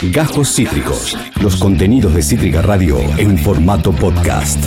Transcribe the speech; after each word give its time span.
Gajos 0.00 0.54
Cítricos. 0.54 1.18
Los 1.42 1.56
contenidos 1.56 2.14
de 2.14 2.22
Cítrica 2.22 2.62
Radio 2.62 3.00
en 3.18 3.36
formato 3.36 3.90
podcast. 3.90 4.64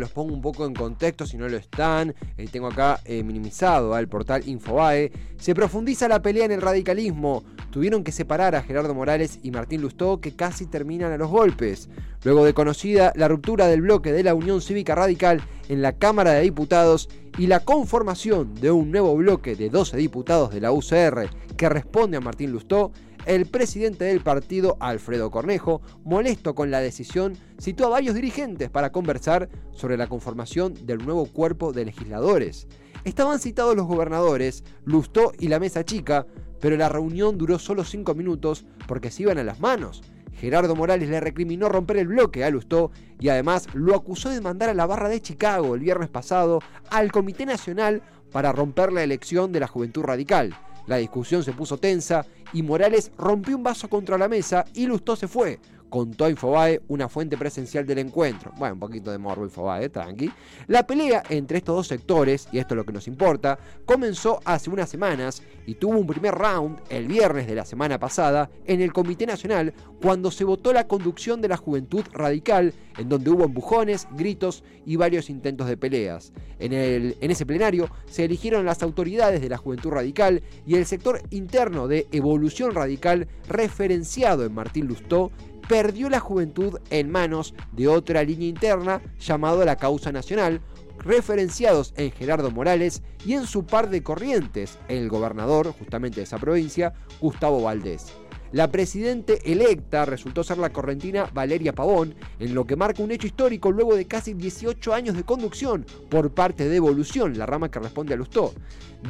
Los 0.00 0.10
pongo 0.10 0.32
un 0.32 0.40
poco 0.40 0.64
en 0.64 0.72
contexto 0.72 1.26
si 1.26 1.36
no 1.36 1.46
lo 1.48 1.58
están. 1.58 2.14
Eh, 2.38 2.48
tengo 2.50 2.68
acá 2.68 3.00
eh, 3.04 3.22
minimizado 3.22 3.94
al 3.94 4.08
portal 4.08 4.42
Infobae. 4.46 5.12
Se 5.36 5.54
profundiza 5.54 6.08
la 6.08 6.22
pelea 6.22 6.46
en 6.46 6.52
el 6.52 6.62
radicalismo. 6.62 7.44
Tuvieron 7.70 8.04
que 8.04 8.12
separar 8.12 8.54
a 8.54 8.62
Gerardo 8.62 8.94
Morales 8.94 9.38
y 9.42 9.50
Martín 9.50 9.82
Lustó 9.82 10.18
que 10.18 10.34
casi 10.34 10.64
terminan 10.64 11.12
a 11.12 11.18
los 11.18 11.28
golpes. 11.28 11.90
Luego 12.24 12.46
de 12.46 12.54
conocida 12.54 13.12
la 13.16 13.28
ruptura 13.28 13.66
del 13.66 13.82
bloque 13.82 14.12
de 14.12 14.22
la 14.22 14.34
Unión 14.34 14.62
Cívica 14.62 14.94
Radical 14.94 15.42
en 15.68 15.82
la 15.82 15.92
Cámara 15.92 16.32
de 16.32 16.40
Diputados 16.40 17.10
y 17.36 17.48
la 17.48 17.60
conformación 17.60 18.54
de 18.54 18.70
un 18.70 18.90
nuevo 18.90 19.14
bloque 19.14 19.56
de 19.56 19.68
12 19.68 19.98
diputados 19.98 20.54
de 20.54 20.62
la 20.62 20.72
UCR 20.72 21.28
que 21.56 21.68
responde 21.68 22.16
a 22.16 22.20
Martín 22.20 22.50
Lustó, 22.50 22.92
el 23.26 23.46
presidente 23.46 24.04
del 24.04 24.20
partido, 24.20 24.76
Alfredo 24.80 25.30
Cornejo, 25.30 25.80
molesto 26.04 26.54
con 26.54 26.70
la 26.70 26.80
decisión, 26.80 27.36
citó 27.60 27.86
a 27.86 27.90
varios 27.90 28.14
dirigentes 28.14 28.70
para 28.70 28.92
conversar 28.92 29.48
sobre 29.72 29.96
la 29.96 30.06
conformación 30.06 30.74
del 30.86 30.98
nuevo 30.98 31.26
cuerpo 31.26 31.72
de 31.72 31.86
legisladores. 31.86 32.68
Estaban 33.04 33.38
citados 33.38 33.76
los 33.76 33.86
gobernadores, 33.86 34.64
Lustó 34.84 35.32
y 35.38 35.48
la 35.48 35.60
mesa 35.60 35.84
chica, 35.84 36.26
pero 36.60 36.76
la 36.76 36.88
reunión 36.88 37.36
duró 37.36 37.58
solo 37.58 37.84
cinco 37.84 38.14
minutos 38.14 38.64
porque 38.86 39.10
se 39.10 39.22
iban 39.22 39.38
a 39.38 39.44
las 39.44 39.60
manos. 39.60 40.02
Gerardo 40.34 40.74
Morales 40.74 41.08
le 41.08 41.20
recriminó 41.20 41.68
romper 41.68 41.98
el 41.98 42.08
bloque 42.08 42.44
a 42.44 42.50
Lustó 42.50 42.90
y 43.20 43.28
además 43.28 43.68
lo 43.72 43.94
acusó 43.94 44.30
de 44.30 44.40
mandar 44.40 44.68
a 44.68 44.74
la 44.74 44.86
barra 44.86 45.08
de 45.08 45.22
Chicago 45.22 45.74
el 45.74 45.80
viernes 45.80 46.08
pasado 46.08 46.60
al 46.90 47.12
Comité 47.12 47.46
Nacional 47.46 48.02
para 48.32 48.52
romper 48.52 48.92
la 48.92 49.02
elección 49.02 49.52
de 49.52 49.60
la 49.60 49.68
Juventud 49.68 50.02
Radical. 50.02 50.54
La 50.86 50.96
discusión 50.96 51.42
se 51.42 51.52
puso 51.52 51.78
tensa 51.78 52.26
y 52.52 52.62
Morales 52.62 53.10
rompió 53.16 53.56
un 53.56 53.62
vaso 53.62 53.88
contra 53.88 54.18
la 54.18 54.28
mesa 54.28 54.64
y 54.74 54.86
Lustó 54.86 55.16
se 55.16 55.28
fue 55.28 55.58
contó 55.94 56.28
Infobae, 56.28 56.80
una 56.88 57.08
fuente 57.08 57.36
presencial 57.36 57.86
del 57.86 57.98
encuentro. 57.98 58.50
Bueno, 58.58 58.74
un 58.74 58.80
poquito 58.80 59.12
de 59.12 59.18
morbo 59.18 59.44
Infobae, 59.44 59.90
tranqui. 59.90 60.28
La 60.66 60.84
pelea 60.84 61.22
entre 61.28 61.58
estos 61.58 61.76
dos 61.76 61.86
sectores, 61.86 62.48
y 62.50 62.58
esto 62.58 62.74
es 62.74 62.78
lo 62.78 62.84
que 62.84 62.92
nos 62.92 63.06
importa, 63.06 63.60
comenzó 63.84 64.40
hace 64.44 64.70
unas 64.70 64.88
semanas 64.88 65.40
y 65.66 65.76
tuvo 65.76 65.96
un 65.96 66.06
primer 66.08 66.34
round 66.34 66.80
el 66.88 67.06
viernes 67.06 67.46
de 67.46 67.54
la 67.54 67.64
semana 67.64 68.00
pasada 68.00 68.50
en 68.66 68.80
el 68.80 68.92
Comité 68.92 69.24
Nacional 69.24 69.72
cuando 70.02 70.32
se 70.32 70.42
votó 70.42 70.72
la 70.72 70.88
conducción 70.88 71.40
de 71.40 71.46
la 71.46 71.56
Juventud 71.56 72.04
Radical, 72.12 72.74
en 72.98 73.08
donde 73.08 73.30
hubo 73.30 73.44
empujones, 73.44 74.08
gritos 74.16 74.64
y 74.84 74.96
varios 74.96 75.30
intentos 75.30 75.68
de 75.68 75.76
peleas. 75.76 76.32
En, 76.58 76.72
el, 76.72 77.16
en 77.20 77.30
ese 77.30 77.46
plenario 77.46 77.88
se 78.06 78.24
eligieron 78.24 78.66
las 78.66 78.82
autoridades 78.82 79.40
de 79.40 79.48
la 79.48 79.58
Juventud 79.58 79.90
Radical 79.90 80.42
y 80.66 80.74
el 80.74 80.86
sector 80.86 81.22
interno 81.30 81.86
de 81.86 82.08
Evolución 82.10 82.74
Radical 82.74 83.28
referenciado 83.48 84.44
en 84.44 84.52
Martín 84.52 84.88
Lustó 84.88 85.30
perdió 85.68 86.10
la 86.10 86.20
juventud 86.20 86.78
en 86.90 87.10
manos 87.10 87.54
de 87.72 87.88
otra 87.88 88.22
línea 88.22 88.48
interna 88.48 89.02
llamada 89.18 89.64
la 89.64 89.76
causa 89.76 90.12
nacional, 90.12 90.60
referenciados 90.98 91.92
en 91.96 92.12
Gerardo 92.12 92.50
Morales 92.50 93.02
y 93.24 93.34
en 93.34 93.46
su 93.46 93.64
par 93.64 93.90
de 93.90 94.02
corrientes, 94.02 94.78
el 94.88 95.08
gobernador 95.08 95.72
justamente 95.78 96.16
de 96.16 96.24
esa 96.24 96.38
provincia, 96.38 96.94
Gustavo 97.20 97.62
Valdés. 97.62 98.12
La 98.54 98.70
presidente 98.70 99.40
electa 99.50 100.04
resultó 100.04 100.44
ser 100.44 100.58
la 100.58 100.72
correntina 100.72 101.28
Valeria 101.34 101.72
Pavón, 101.72 102.14
en 102.38 102.54
lo 102.54 102.64
que 102.64 102.76
marca 102.76 103.02
un 103.02 103.10
hecho 103.10 103.26
histórico 103.26 103.72
luego 103.72 103.96
de 103.96 104.04
casi 104.04 104.32
18 104.32 104.94
años 104.94 105.16
de 105.16 105.24
conducción 105.24 105.84
por 106.08 106.30
parte 106.30 106.68
de 106.68 106.76
Evolución, 106.76 107.36
la 107.36 107.46
rama 107.46 107.68
que 107.68 107.80
responde 107.80 108.14
a 108.14 108.16
Lustó. 108.16 108.54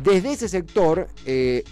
Desde 0.02 0.32
ese 0.32 0.48
sector 0.48 1.06
eh, 1.24 1.62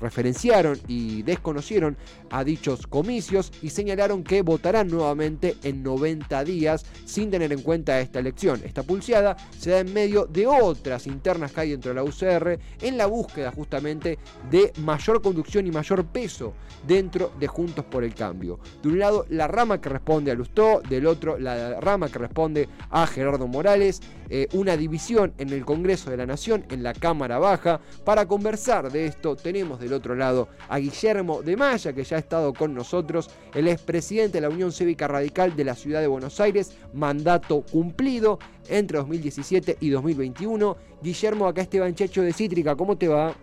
referenciaron 0.00 0.78
y 0.86 1.22
desconocieron 1.22 1.96
a 2.30 2.44
dichos 2.44 2.86
comicios 2.86 3.52
y 3.62 3.70
señalaron 3.70 4.22
que 4.22 4.42
votarán 4.42 4.88
nuevamente 4.88 5.56
en 5.64 5.82
90 5.82 6.44
días 6.44 6.84
sin 7.04 7.30
tener 7.30 7.52
en 7.52 7.62
cuenta 7.62 8.00
esta 8.00 8.20
elección. 8.20 8.60
Esta 8.64 8.84
pulseada 8.84 9.36
se 9.58 9.70
da 9.70 9.80
en 9.80 9.92
medio 9.92 10.26
de 10.26 10.46
otras 10.46 11.06
internas 11.06 11.52
que 11.52 11.62
hay 11.62 11.70
dentro 11.70 11.90
de 11.90 11.94
la 11.96 12.04
UCR 12.04 12.58
en 12.80 12.96
la 12.96 13.06
búsqueda 13.06 13.50
justamente 13.50 14.18
de 14.50 14.72
mayor 14.82 15.20
conducción 15.20 15.66
y 15.66 15.72
mayor 15.72 16.04
peso 16.04 16.52
dentro 16.86 17.32
de 17.38 17.46
Juntos 17.46 17.84
por 17.84 18.04
el 18.04 18.14
Cambio. 18.14 18.58
De 18.82 18.88
un 18.88 18.98
lado 18.98 19.26
la 19.28 19.48
rama 19.48 19.80
que 19.80 19.88
responde 19.88 20.30
a 20.30 20.34
Lustó, 20.34 20.80
del 20.88 21.06
otro 21.06 21.38
la 21.38 21.80
rama 21.80 22.08
que 22.08 22.18
responde 22.18 22.68
a 22.90 23.06
Gerardo 23.06 23.46
Morales, 23.46 24.00
eh, 24.28 24.48
una 24.52 24.76
división 24.76 25.34
en 25.38 25.50
el 25.50 25.64
Congreso 25.64 26.10
de 26.10 26.16
la 26.16 26.26
Nación, 26.26 26.64
en 26.70 26.82
la 26.82 26.94
Cámara 26.94 27.38
Baja. 27.38 27.80
Para 28.04 28.26
conversar 28.26 28.90
de 28.90 29.06
esto 29.06 29.36
tenemos 29.36 29.80
del 29.80 29.92
otro 29.92 30.14
lado 30.14 30.48
a 30.68 30.78
Guillermo 30.78 31.42
de 31.42 31.56
Maya, 31.56 31.92
que 31.92 32.04
ya 32.04 32.16
ha 32.16 32.20
estado 32.20 32.52
con 32.52 32.74
nosotros, 32.74 33.30
el 33.54 33.68
expresidente 33.68 34.38
de 34.38 34.48
la 34.48 34.48
Unión 34.48 34.72
Cívica 34.72 35.06
Radical 35.08 35.54
de 35.54 35.64
la 35.64 35.74
Ciudad 35.74 36.00
de 36.00 36.06
Buenos 36.06 36.40
Aires, 36.40 36.76
mandato 36.92 37.62
cumplido 37.70 38.38
entre 38.68 38.98
2017 38.98 39.76
y 39.80 39.90
2021. 39.90 40.76
Guillermo, 41.02 41.46
acá 41.46 41.62
Esteban 41.62 41.94
Checho 41.94 42.22
de 42.22 42.32
Cítrica, 42.32 42.76
¿cómo 42.76 42.96
te 42.96 43.08
va? 43.08 43.34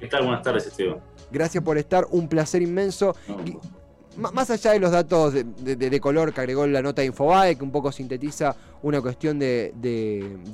¿Qué 0.00 0.06
tal? 0.08 0.24
Buenas 0.24 0.42
tardes, 0.42 0.66
Esteban. 0.66 1.13
Gracias 1.30 1.62
por 1.62 1.78
estar, 1.78 2.06
un 2.10 2.28
placer 2.28 2.62
inmenso 2.62 3.14
más 4.16 4.50
allá 4.50 4.72
de 4.72 4.80
los 4.80 4.90
datos 4.90 5.34
de, 5.34 6.00
color 6.00 6.32
que 6.32 6.40
agregó 6.40 6.66
la 6.66 6.82
nota 6.82 7.02
de 7.02 7.06
Infobae, 7.06 7.56
que 7.56 7.64
un 7.64 7.72
poco 7.72 7.90
sintetiza 7.90 8.54
una 8.82 9.00
cuestión 9.00 9.38
de, 9.38 9.72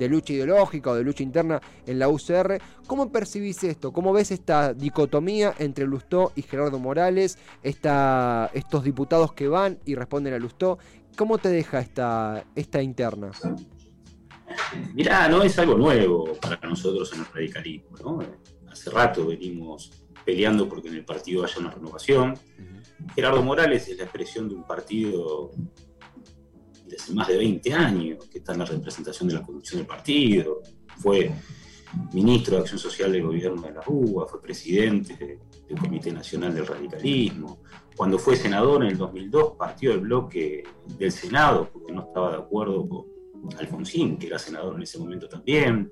lucha 0.09 0.33
ideológica 0.33 0.91
o 0.91 0.95
de 0.95 1.05
lucha 1.05 1.23
interna 1.23 1.61
en 1.87 1.99
la 1.99 2.09
UCR, 2.09 2.61
¿cómo 2.87 3.11
percibís 3.11 3.63
esto? 3.65 3.93
¿Cómo 3.93 4.13
ves 4.13 4.31
esta 4.31 4.73
dicotomía 4.73 5.55
entre 5.59 5.87
Lustó 5.87 6.33
y 6.37 6.43
Gerardo 6.43 6.79
Morales, 6.79 7.39
esta, 7.63 8.51
estos 8.55 8.85
diputados 8.85 9.33
que 9.33 9.49
van 9.49 9.79
y 9.85 9.95
responden 9.95 10.35
a 10.35 10.39
Lustó? 10.39 10.79
¿Cómo 11.17 11.39
te 11.39 11.49
deja 11.49 11.81
esta, 11.81 12.45
esta 12.55 12.83
interna? 12.83 13.33
Mirá, 14.95 15.29
no 15.29 15.43
es 15.43 15.59
algo 15.59 15.77
nuevo 15.77 16.33
para 16.41 16.57
nosotros 16.69 17.13
en 17.13 17.21
el 17.21 17.27
radicalismo. 17.27 17.91
¿no? 18.03 18.19
Hace 18.71 18.91
rato 18.91 19.27
venimos 19.27 19.93
peleando 20.31 20.69
porque 20.69 20.89
en 20.89 20.95
el 20.95 21.05
partido 21.05 21.45
haya 21.45 21.59
una 21.59 21.73
renovación. 21.73 22.39
Gerardo 23.17 23.43
Morales 23.43 23.89
es 23.89 23.97
la 23.99 24.05
expresión 24.05 24.49
de 24.49 24.55
un 24.55 24.65
partido 24.65 25.51
de 26.87 26.97
hace 26.97 27.13
más 27.13 27.27
de 27.27 27.37
20 27.37 27.73
años, 27.73 28.27
que 28.27 28.39
está 28.39 28.53
en 28.53 28.61
la 28.61 28.65
representación 28.65 29.29
de 29.29 29.35
la 29.35 29.43
conducción 29.43 29.79
del 29.81 29.89
partido, 29.89 30.61
fue 30.99 31.33
ministro 32.13 32.55
de 32.55 32.61
Acción 32.63 32.79
Social 32.79 33.11
del 33.11 33.25
gobierno 33.25 33.61
de 33.63 33.73
la 33.73 33.81
Rúa, 33.81 34.29
fue 34.29 34.41
presidente 34.41 35.41
del 35.69 35.79
Comité 35.79 36.13
Nacional 36.13 36.55
del 36.55 36.67
Radicalismo. 36.67 37.63
Cuando 37.97 38.17
fue 38.17 38.37
senador 38.37 38.85
en 38.85 38.91
el 38.91 38.99
2002, 38.99 39.57
partió 39.59 39.91
del 39.91 40.01
bloque 40.01 40.63
del 40.97 41.11
Senado 41.11 41.69
porque 41.73 41.93
no 41.93 42.03
estaba 42.03 42.31
de 42.31 42.37
acuerdo 42.37 42.89
con 42.89 43.07
Alfonsín, 43.59 44.17
que 44.17 44.29
era 44.29 44.39
senador 44.39 44.77
en 44.77 44.83
ese 44.83 44.99
momento 44.99 45.29
también 45.29 45.91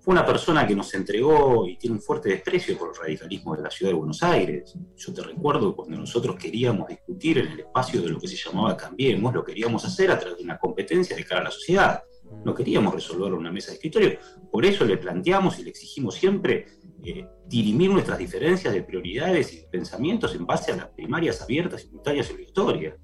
fue 0.00 0.12
una 0.12 0.24
persona 0.24 0.66
que 0.66 0.74
nos 0.74 0.92
entregó 0.94 1.66
y 1.68 1.76
tiene 1.76 1.96
un 1.96 2.02
fuerte 2.02 2.30
desprecio 2.30 2.76
por 2.78 2.88
el 2.88 2.94
radicalismo 2.94 3.54
de 3.54 3.62
la 3.62 3.70
ciudad 3.70 3.92
de 3.92 3.98
Buenos 3.98 4.22
Aires. 4.22 4.74
Yo 4.96 5.12
te 5.12 5.22
recuerdo 5.22 5.76
cuando 5.76 5.98
nosotros 5.98 6.36
queríamos 6.36 6.88
discutir 6.88 7.38
en 7.38 7.48
el 7.48 7.60
espacio 7.60 8.00
de 8.00 8.08
lo 8.08 8.18
que 8.18 8.26
se 8.26 8.36
llamaba 8.36 8.76
Cambiemos, 8.76 9.34
lo 9.34 9.44
queríamos 9.44 9.84
hacer 9.84 10.10
a 10.10 10.18
través 10.18 10.38
de 10.38 10.44
una 10.44 10.58
competencia 10.58 11.14
de 11.14 11.24
cara 11.24 11.42
a 11.42 11.44
la 11.44 11.50
sociedad. 11.50 12.02
No 12.44 12.54
queríamos 12.54 12.94
resolverlo 12.94 13.34
en 13.34 13.40
una 13.40 13.52
mesa 13.52 13.68
de 13.68 13.74
escritorio. 13.74 14.18
Por 14.50 14.64
eso 14.64 14.84
le 14.84 14.96
planteamos 14.96 15.58
y 15.58 15.64
le 15.64 15.70
exigimos 15.70 16.14
siempre 16.14 16.66
eh, 17.04 17.26
dirimir 17.46 17.90
nuestras 17.90 18.18
diferencias 18.18 18.72
de 18.72 18.82
prioridades 18.82 19.52
y 19.52 19.56
de 19.60 19.66
pensamientos 19.66 20.34
en 20.34 20.46
base 20.46 20.72
a 20.72 20.76
las 20.76 20.88
primarias 20.88 21.42
abiertas, 21.42 21.82
simultáneas 21.82 22.30
y 22.30 22.34
obligatorias. 22.34 22.94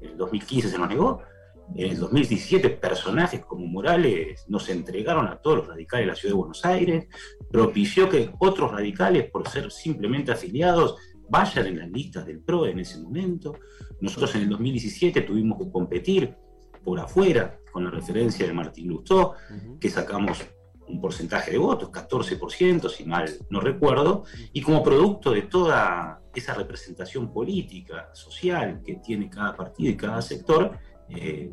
En 0.00 0.10
el 0.10 0.16
2015 0.16 0.68
se 0.68 0.78
nos 0.78 0.88
negó, 0.88 1.22
en 1.74 1.90
el 1.90 1.98
2017 1.98 2.70
personajes 2.70 3.44
como 3.44 3.66
Morales 3.66 4.44
nos 4.48 4.68
entregaron 4.68 5.26
a 5.26 5.36
todos 5.36 5.58
los 5.58 5.68
radicales 5.68 6.06
de 6.06 6.12
la 6.12 6.16
ciudad 6.16 6.34
de 6.34 6.38
Buenos 6.38 6.64
Aires, 6.64 7.08
propició 7.50 8.08
que 8.08 8.30
otros 8.38 8.72
radicales, 8.72 9.30
por 9.30 9.48
ser 9.48 9.70
simplemente 9.70 10.32
afiliados, 10.32 10.96
vayan 11.28 11.66
en 11.66 11.78
las 11.78 11.90
listas 11.90 12.26
del 12.26 12.40
PRO 12.40 12.66
en 12.66 12.80
ese 12.80 12.98
momento. 12.98 13.54
Nosotros 14.00 14.34
en 14.34 14.42
el 14.42 14.48
2017 14.50 15.20
tuvimos 15.22 15.58
que 15.58 15.70
competir 15.70 16.34
por 16.84 16.98
afuera 16.98 17.58
con 17.72 17.84
la 17.84 17.90
referencia 17.90 18.46
de 18.46 18.52
Martín 18.52 18.88
Lustó, 18.88 19.34
que 19.80 19.88
sacamos 19.88 20.44
un 20.88 21.00
porcentaje 21.00 21.52
de 21.52 21.58
votos, 21.58 21.90
14%, 21.90 22.88
si 22.88 23.04
mal 23.04 23.30
no 23.48 23.60
recuerdo, 23.60 24.24
y 24.52 24.60
como 24.60 24.82
producto 24.82 25.30
de 25.30 25.42
toda 25.42 26.20
esa 26.34 26.54
representación 26.54 27.32
política, 27.32 28.10
social 28.12 28.82
que 28.84 28.96
tiene 28.96 29.30
cada 29.30 29.56
partido 29.56 29.90
y 29.90 29.96
cada 29.96 30.20
sector, 30.20 30.78
eh, 31.10 31.52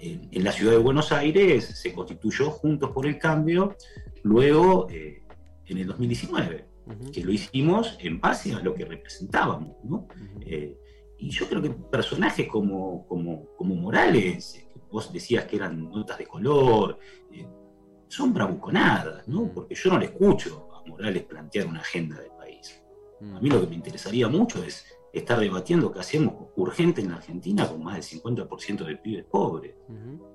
en, 0.00 0.44
la 0.44 0.52
ciudad 0.52 0.72
de 0.72 0.78
Buenos 0.78 1.12
Aires 1.12 1.64
se 1.64 1.92
constituyó 1.92 2.50
Juntos 2.50 2.90
por 2.90 3.06
el 3.06 3.18
Cambio, 3.18 3.76
luego 4.22 4.88
eh, 4.90 5.22
en 5.66 5.78
el 5.78 5.86
2019, 5.86 6.66
que 7.12 7.24
lo 7.24 7.32
hicimos 7.32 7.96
en 8.00 8.20
base 8.20 8.52
a 8.52 8.60
lo 8.60 8.74
que 8.74 8.84
representábamos. 8.84 9.76
Eh, 10.42 10.76
y 11.18 11.30
yo 11.30 11.48
creo 11.48 11.62
que 11.62 11.70
personajes 11.70 12.46
como, 12.46 13.06
como, 13.06 13.46
como 13.56 13.74
Morales, 13.74 14.66
que 14.72 14.80
vos 14.90 15.12
decías 15.12 15.46
que 15.46 15.56
eran 15.56 15.88
notas 15.90 16.18
de 16.18 16.26
color, 16.26 16.98
son 18.08 18.32
bravuconadas, 18.32 19.26
¿no? 19.26 19.50
porque 19.52 19.74
yo 19.74 19.90
no 19.90 19.98
le 19.98 20.06
escucho 20.06 20.68
a 20.74 20.88
Morales 20.88 21.24
plantear 21.24 21.66
una 21.66 21.80
agenda 21.80 22.20
del 22.20 22.30
país. 22.30 22.82
A 23.20 23.40
mí 23.40 23.48
lo 23.48 23.62
que 23.62 23.66
me 23.66 23.74
interesaría 23.74 24.28
mucho 24.28 24.62
es 24.62 24.84
estar 25.18 25.38
debatiendo 25.38 25.92
qué 25.92 26.00
hacemos 26.00 26.34
urgente 26.56 27.00
en 27.00 27.10
la 27.10 27.16
Argentina 27.16 27.68
con 27.68 27.82
más 27.82 27.94
del 27.94 28.20
50% 28.20 28.84
de 28.84 28.96
pibes 28.96 29.24
pobres. 29.24 29.74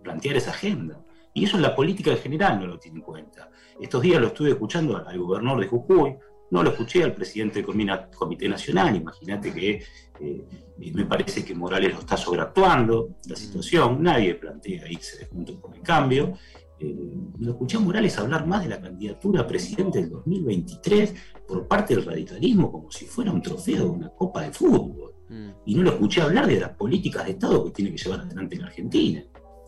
Plantear 0.03 0.37
esa 0.37 0.51
agenda. 0.51 1.03
Y 1.33 1.45
eso 1.45 1.55
en 1.55 1.63
la 1.63 1.75
política 1.75 2.11
en 2.11 2.17
general 2.17 2.59
no 2.59 2.67
lo 2.67 2.79
tiene 2.79 2.97
en 2.97 3.03
cuenta. 3.03 3.49
Estos 3.79 4.01
días 4.01 4.19
lo 4.19 4.27
estuve 4.27 4.49
escuchando 4.49 4.97
al 4.97 5.17
gobernador 5.17 5.61
de 5.61 5.67
Jujuy, 5.67 6.15
no 6.51 6.63
lo 6.63 6.71
escuché 6.71 7.03
al 7.03 7.13
presidente 7.13 7.63
del 7.63 8.09
Comité 8.13 8.47
Nacional, 8.49 8.95
imagínate 8.95 9.53
que 9.53 9.83
eh, 10.19 10.45
me 10.77 11.05
parece 11.05 11.45
que 11.45 11.55
Morales 11.55 11.93
lo 11.93 11.99
está 11.99 12.17
sobreactuando 12.17 13.15
la 13.25 13.35
situación, 13.37 14.03
nadie 14.03 14.35
plantea 14.35 14.91
irse 14.91 15.19
de 15.19 15.25
juntos 15.27 15.55
por 15.55 15.73
el 15.73 15.81
cambio. 15.81 16.37
Eh, 16.81 16.95
lo 17.39 17.51
escuché 17.51 17.77
a 17.77 17.79
Morales 17.79 18.17
hablar 18.17 18.47
más 18.47 18.63
de 18.63 18.69
la 18.69 18.81
candidatura 18.81 19.41
a 19.41 19.47
presidente 19.47 20.01
del 20.01 20.09
2023 20.09 21.13
por 21.47 21.67
parte 21.67 21.95
del 21.95 22.05
radicalismo 22.05 22.71
como 22.71 22.89
si 22.89 23.05
fuera 23.05 23.31
un 23.31 23.41
trofeo 23.41 23.83
de 23.83 23.89
una 23.89 24.09
copa 24.09 24.41
de 24.41 24.51
fútbol. 24.51 25.13
Mm. 25.29 25.49
Y 25.65 25.75
no 25.75 25.83
lo 25.83 25.91
escuché 25.91 26.21
hablar 26.21 26.47
de 26.47 26.59
las 26.59 26.71
políticas 26.71 27.25
de 27.25 27.31
Estado 27.31 27.63
que 27.65 27.71
tiene 27.71 27.91
que 27.91 27.97
llevar 27.97 28.21
adelante 28.21 28.55
en 28.55 28.63
Argentina. 28.63 29.23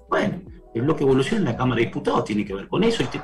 Bueno, 0.09 0.41
el 0.73 0.81
bloque 0.81 1.03
evolución 1.03 1.39
en 1.39 1.45
la 1.45 1.55
Cámara 1.55 1.79
de 1.79 1.85
Diputados 1.85 2.25
tiene 2.25 2.43
que 2.43 2.55
ver 2.55 2.67
con 2.67 2.83
eso, 2.83 3.03
y 3.03 3.05
te, 3.05 3.19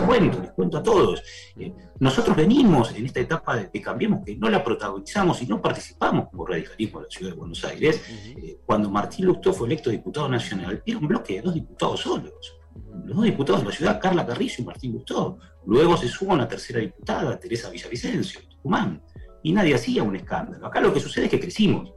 cuento, 0.00 0.40
les 0.40 0.52
cuento 0.52 0.78
a 0.78 0.82
todos. 0.82 1.20
Eh, 1.56 1.72
nosotros 1.98 2.36
venimos 2.36 2.94
en 2.94 3.06
esta 3.06 3.20
etapa 3.20 3.56
de, 3.56 3.80
Cambiemos, 3.80 4.24
que 4.24 4.36
no 4.36 4.48
la 4.48 4.62
protagonizamos 4.62 5.42
y 5.42 5.46
no 5.46 5.60
participamos 5.60 6.28
como 6.30 6.46
radicalismo 6.46 7.00
en 7.00 7.04
la 7.04 7.10
ciudad 7.10 7.32
de 7.32 7.38
Buenos 7.38 7.64
Aires. 7.64 8.02
Eh, 8.08 8.60
cuando 8.64 8.88
Martín 8.88 9.26
Lustó 9.26 9.52
fue 9.52 9.66
electo 9.66 9.90
diputado 9.90 10.28
nacional, 10.28 10.80
era 10.86 10.98
un 10.98 11.08
bloque 11.08 11.34
de 11.34 11.42
dos 11.42 11.54
diputados 11.54 12.00
solos. 12.00 12.61
Los 13.04 13.16
dos 13.16 13.24
diputados 13.24 13.62
de 13.62 13.68
la 13.68 13.74
ciudad, 13.74 14.00
Carla 14.00 14.26
Carrizo 14.26 14.62
y 14.62 14.64
Martín 14.64 14.92
Lustó. 14.92 15.38
Luego 15.66 15.96
se 15.96 16.08
suma 16.08 16.34
una 16.34 16.48
tercera 16.48 16.80
diputada, 16.80 17.38
Teresa 17.38 17.70
Villavicencio, 17.70 18.40
Tucumán. 18.48 19.02
Y 19.42 19.52
nadie 19.52 19.74
hacía 19.74 20.02
un 20.02 20.14
escándalo. 20.14 20.66
Acá 20.66 20.80
lo 20.80 20.92
que 20.92 21.00
sucede 21.00 21.24
es 21.24 21.30
que 21.30 21.40
crecimos. 21.40 21.92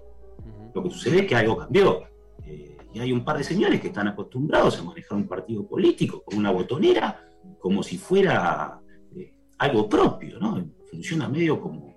Lo 0.73 0.83
que 0.83 0.89
sucede 0.89 1.19
es 1.19 1.27
que 1.27 1.35
algo 1.35 1.57
cambió 1.57 2.03
y 2.95 2.99
hay 3.01 3.11
un 3.11 3.25
par 3.25 3.37
de 3.37 3.43
señores 3.43 3.81
que 3.81 3.87
están 3.87 4.07
acostumbrados 4.07 4.79
a 4.79 4.83
manejar 4.83 5.17
un 5.17 5.27
partido 5.27 5.67
político 5.67 6.23
con 6.23 6.37
una 6.37 6.49
botonera 6.49 7.27
como 7.59 7.83
si 7.83 7.97
fuera 7.97 8.79
eh, 9.13 9.33
algo 9.57 9.89
propio, 9.89 10.39
¿no? 10.39 10.65
Funciona 10.89 11.27
medio 11.27 11.59
como, 11.59 11.93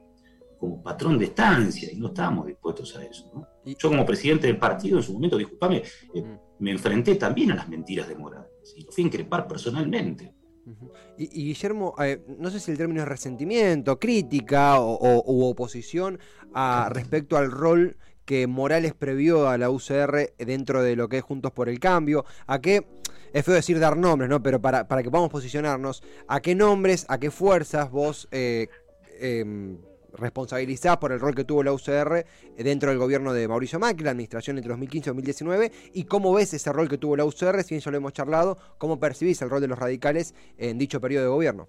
como 0.58 0.82
patrón 0.82 1.16
de 1.16 1.26
estancia 1.26 1.88
y 1.92 1.96
no 1.96 2.08
estábamos 2.08 2.48
dispuestos 2.48 2.96
a 2.96 3.04
eso, 3.04 3.30
¿no? 3.32 3.46
Yo 3.64 3.88
como 3.88 4.04
presidente 4.04 4.48
del 4.48 4.58
partido 4.58 4.96
en 4.96 5.04
su 5.04 5.12
momento, 5.12 5.36
disculpame, 5.36 5.84
eh, 6.14 6.38
me 6.58 6.72
enfrenté 6.72 7.14
también 7.14 7.52
a 7.52 7.54
las 7.54 7.68
mentiras 7.68 8.08
de 8.08 8.16
Morales 8.16 8.47
y 8.76 8.84
lo 8.84 8.92
fui 8.92 9.10
a 9.30 9.48
personalmente. 9.48 10.32
Y, 11.16 11.26
Guillermo, 11.46 11.94
eh, 12.02 12.22
no 12.38 12.50
sé 12.50 12.60
si 12.60 12.70
el 12.70 12.76
término 12.76 13.02
es 13.02 13.08
resentimiento, 13.08 13.98
crítica 13.98 14.80
o, 14.80 15.22
u 15.26 15.44
oposición 15.46 16.18
respecto 16.90 17.36
al 17.36 17.50
rol 17.50 17.96
que 18.24 18.46
Morales 18.46 18.92
previó 18.92 19.48
a 19.48 19.56
la 19.56 19.70
UCR 19.70 20.34
dentro 20.36 20.82
de 20.82 20.96
lo 20.96 21.08
que 21.08 21.18
es 21.18 21.22
Juntos 21.22 21.50
por 21.50 21.70
el 21.70 21.80
Cambio, 21.80 22.26
a 22.46 22.60
qué, 22.60 22.86
es 23.32 23.44
feo 23.44 23.54
decir 23.54 23.78
dar 23.78 23.96
nombres, 23.96 24.28
¿no? 24.28 24.42
Pero 24.42 24.60
para, 24.60 24.84
que 24.86 25.10
podamos 25.10 25.30
posicionarnos, 25.30 26.02
a 26.26 26.40
qué 26.40 26.54
nombres, 26.54 27.06
a 27.08 27.18
qué 27.18 27.30
fuerzas 27.30 27.90
vos 27.90 28.28
eh, 28.30 28.68
em, 29.18 29.78
responsabilizás 30.18 30.96
por 30.98 31.12
el 31.12 31.20
rol 31.20 31.34
que 31.34 31.44
tuvo 31.44 31.62
la 31.62 31.72
UCR 31.72 32.24
dentro 32.56 32.90
del 32.90 32.98
gobierno 32.98 33.32
de 33.32 33.48
Mauricio 33.48 33.78
Macri, 33.78 34.04
la 34.04 34.10
administración 34.10 34.58
entre 34.58 34.70
2015 34.70 35.08
y 35.08 35.10
2019, 35.10 35.72
y 35.94 36.04
cómo 36.04 36.32
ves 36.32 36.54
ese 36.54 36.72
rol 36.72 36.88
que 36.88 36.98
tuvo 36.98 37.16
la 37.16 37.24
UCR, 37.24 37.62
si 37.62 37.74
bien 37.74 37.80
ya 37.80 37.90
lo 37.90 37.96
hemos 37.96 38.12
charlado, 38.12 38.58
cómo 38.78 38.98
percibís 38.98 39.40
el 39.42 39.50
rol 39.50 39.60
de 39.60 39.68
los 39.68 39.78
radicales 39.78 40.34
en 40.56 40.78
dicho 40.78 41.00
periodo 41.00 41.24
de 41.24 41.30
gobierno. 41.30 41.68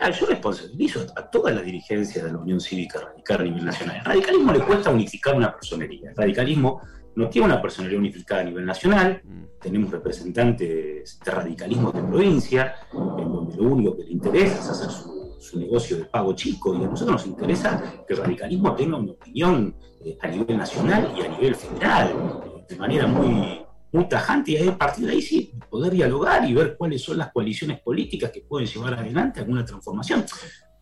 Ah, 0.00 0.10
yo 0.10 0.26
responsabilizo 0.26 1.06
a 1.16 1.28
toda 1.28 1.50
la 1.50 1.60
dirigencia 1.60 2.24
de 2.24 2.32
la 2.32 2.38
Unión 2.38 2.60
Cívica 2.60 3.00
Radical 3.00 3.40
a 3.40 3.44
nivel 3.44 3.64
nacional. 3.64 3.96
Al 3.98 4.04
radicalismo 4.04 4.52
le 4.52 4.60
cuesta 4.60 4.90
unificar 4.90 5.34
una 5.34 5.52
personería. 5.52 6.10
El 6.10 6.16
radicalismo 6.16 6.82
no 7.16 7.28
tiene 7.28 7.46
una 7.46 7.60
personería 7.60 7.98
unificada 7.98 8.42
a 8.42 8.44
nivel 8.44 8.64
nacional. 8.64 9.20
Tenemos 9.60 9.90
representantes 9.90 11.18
de 11.18 11.30
radicalismo 11.32 11.90
de 11.90 12.00
provincia, 12.02 12.76
en 12.92 13.32
donde 13.32 13.56
lo 13.56 13.64
único 13.64 13.96
que 13.96 14.04
le 14.04 14.12
interesa 14.12 14.60
es 14.60 14.68
hacer 14.68 14.90
su, 14.90 15.17
negocio 15.54 15.98
de 15.98 16.04
pago 16.04 16.32
chico. 16.34 16.74
Y 16.74 16.84
a 16.84 16.88
nosotros 16.88 17.16
nos 17.16 17.26
interesa 17.26 18.04
que 18.06 18.14
el 18.14 18.20
radicalismo 18.20 18.74
tenga 18.74 18.96
una 18.96 19.12
opinión 19.12 19.74
eh, 20.04 20.16
a 20.20 20.28
nivel 20.28 20.56
nacional 20.56 21.12
y 21.16 21.22
a 21.22 21.28
nivel 21.28 21.54
federal, 21.54 22.64
de 22.68 22.76
manera 22.76 23.06
muy 23.06 23.64
muy 23.92 24.06
tajante 24.08 24.52
y 24.52 24.68
a 24.68 24.76
partir 24.76 25.06
de 25.06 25.12
ahí 25.12 25.22
sí 25.22 25.52
poder 25.70 25.92
dialogar 25.92 26.48
y 26.48 26.54
ver 26.54 26.76
cuáles 26.76 27.02
son 27.02 27.18
las 27.18 27.32
coaliciones 27.32 27.80
políticas 27.80 28.30
que 28.30 28.42
pueden 28.42 28.68
llevar 28.68 28.94
adelante 28.94 29.40
alguna 29.40 29.64
transformación 29.64 30.24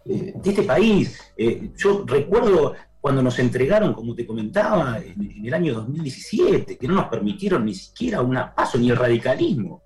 eh, 0.04 0.32
de 0.34 0.50
este 0.50 0.62
país. 0.62 1.18
Eh, 1.36 1.70
yo 1.76 2.04
recuerdo 2.06 2.74
cuando 3.00 3.22
nos 3.22 3.38
entregaron, 3.38 3.94
como 3.94 4.14
te 4.14 4.26
comentaba, 4.26 4.98
en, 4.98 5.46
el 5.46 5.54
año 5.54 5.74
2017, 5.74 6.76
que 6.76 6.88
no 6.88 6.94
nos 6.94 7.06
permitieron 7.06 7.64
ni 7.64 7.74
siquiera 7.74 8.20
un 8.20 8.36
paso, 8.54 8.78
ni 8.78 8.90
el 8.90 8.96
radicalismo 8.96 9.85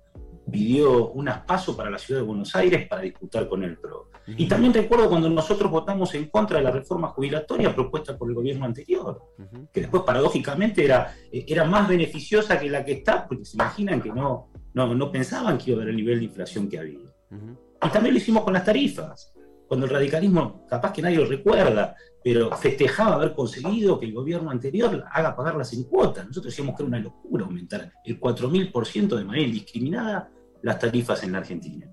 pidió 0.51 1.09
un 1.11 1.29
paso 1.45 1.75
para 1.75 1.89
la 1.89 1.97
ciudad 1.97 2.21
de 2.21 2.27
Buenos 2.27 2.55
Aires 2.55 2.87
para 2.87 3.01
disputar 3.01 3.47
con 3.47 3.63
el 3.63 3.77
PRO. 3.77 4.09
Y 4.27 4.47
también 4.47 4.73
recuerdo 4.73 5.09
cuando 5.09 5.29
nosotros 5.29 5.71
votamos 5.71 6.13
en 6.13 6.29
contra 6.29 6.57
de 6.57 6.63
la 6.63 6.71
reforma 6.71 7.09
jubilatoria 7.09 7.73
propuesta 7.73 8.17
por 8.17 8.29
el 8.29 8.35
gobierno 8.35 8.65
anterior, 8.65 9.21
que 9.73 9.81
después 9.81 10.03
paradójicamente 10.03 10.85
era, 10.85 11.15
era 11.31 11.65
más 11.65 11.87
beneficiosa 11.87 12.59
que 12.59 12.69
la 12.69 12.85
que 12.85 12.93
está, 12.93 13.27
porque 13.27 13.45
se 13.45 13.57
imaginan 13.57 14.01
que 14.01 14.11
no, 14.11 14.49
no, 14.73 14.93
no 14.93 15.11
pensaban 15.11 15.57
que 15.57 15.71
iba 15.71 15.79
a 15.79 15.81
haber 15.81 15.89
el 15.89 15.97
nivel 15.97 16.19
de 16.19 16.25
inflación 16.25 16.69
que 16.69 16.79
había. 16.79 16.99
Y 17.83 17.89
también 17.89 18.13
lo 18.13 18.19
hicimos 18.19 18.43
con 18.43 18.53
las 18.53 18.63
tarifas, 18.63 19.33
cuando 19.67 19.85
el 19.85 19.91
radicalismo, 19.91 20.65
capaz 20.67 20.91
que 20.91 21.01
nadie 21.01 21.17
lo 21.17 21.25
recuerda, 21.25 21.95
pero 22.23 22.55
festejaba 22.57 23.15
haber 23.15 23.33
conseguido 23.33 23.99
que 23.99 24.05
el 24.05 24.13
gobierno 24.13 24.51
anterior 24.51 25.05
haga 25.11 25.35
pagarlas 25.35 25.73
en 25.73 25.85
cuotas. 25.85 26.27
Nosotros 26.27 26.51
decíamos 26.51 26.75
que 26.75 26.83
era 26.83 26.87
una 26.87 26.99
locura 26.99 27.45
aumentar 27.45 27.91
el 28.05 28.19
4.000% 28.19 29.15
de 29.15 29.23
manera 29.23 29.47
indiscriminada 29.47 30.29
las 30.61 30.79
tarifas 30.79 31.23
en 31.23 31.31
la 31.33 31.39
Argentina. 31.39 31.87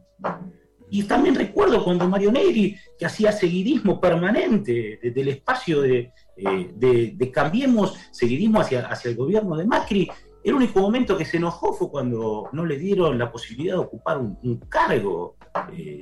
Y 0.90 1.02
también 1.02 1.34
recuerdo 1.34 1.84
cuando 1.84 2.08
Mario 2.08 2.32
Negri, 2.32 2.76
que 2.98 3.06
hacía 3.06 3.30
seguidismo 3.30 4.00
permanente 4.00 4.98
desde 5.02 5.20
el 5.20 5.28
espacio 5.28 5.84
eh, 5.84 6.12
de, 6.36 7.14
de, 7.14 7.30
Cambiemos, 7.30 7.94
seguidismo 8.10 8.60
hacia, 8.60 8.86
hacia 8.88 9.10
el 9.10 9.16
gobierno 9.16 9.56
de 9.56 9.66
Macri, 9.66 10.08
el 10.42 10.54
único 10.54 10.80
momento 10.80 11.16
que 11.16 11.24
se 11.24 11.36
enojó 11.36 11.74
fue 11.74 11.90
cuando 11.90 12.48
no 12.52 12.64
le 12.64 12.78
dieron 12.78 13.18
la 13.18 13.30
posibilidad 13.30 13.74
de 13.74 13.80
ocupar 13.80 14.18
un, 14.18 14.60
cargo, 14.68 15.36
eh, 15.72 16.00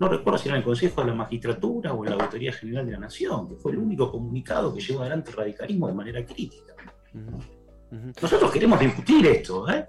no 0.00 0.08
recuerdo 0.08 0.38
si 0.38 0.48
era 0.48 0.56
en 0.56 0.62
el 0.62 0.64
Consejo 0.64 1.02
de 1.02 1.08
la 1.08 1.14
Magistratura 1.14 1.92
o 1.92 2.04
en 2.04 2.10
la 2.10 2.16
Auditoría 2.16 2.52
General 2.52 2.86
de 2.86 2.92
la 2.92 2.98
Nación, 2.98 3.48
que 3.48 3.56
fue 3.56 3.72
el 3.72 3.78
único 3.78 4.10
comunicado 4.10 4.74
que 4.74 4.80
llevó 4.80 5.02
adelante 5.02 5.30
el 5.30 5.36
radicalismo 5.36 5.86
de 5.86 5.94
manera 5.94 6.26
crítica. 6.26 6.74
Nosotros 8.20 8.50
queremos 8.50 8.80
discutir 8.80 9.24
esto, 9.26 9.68
¿eh? 9.68 9.86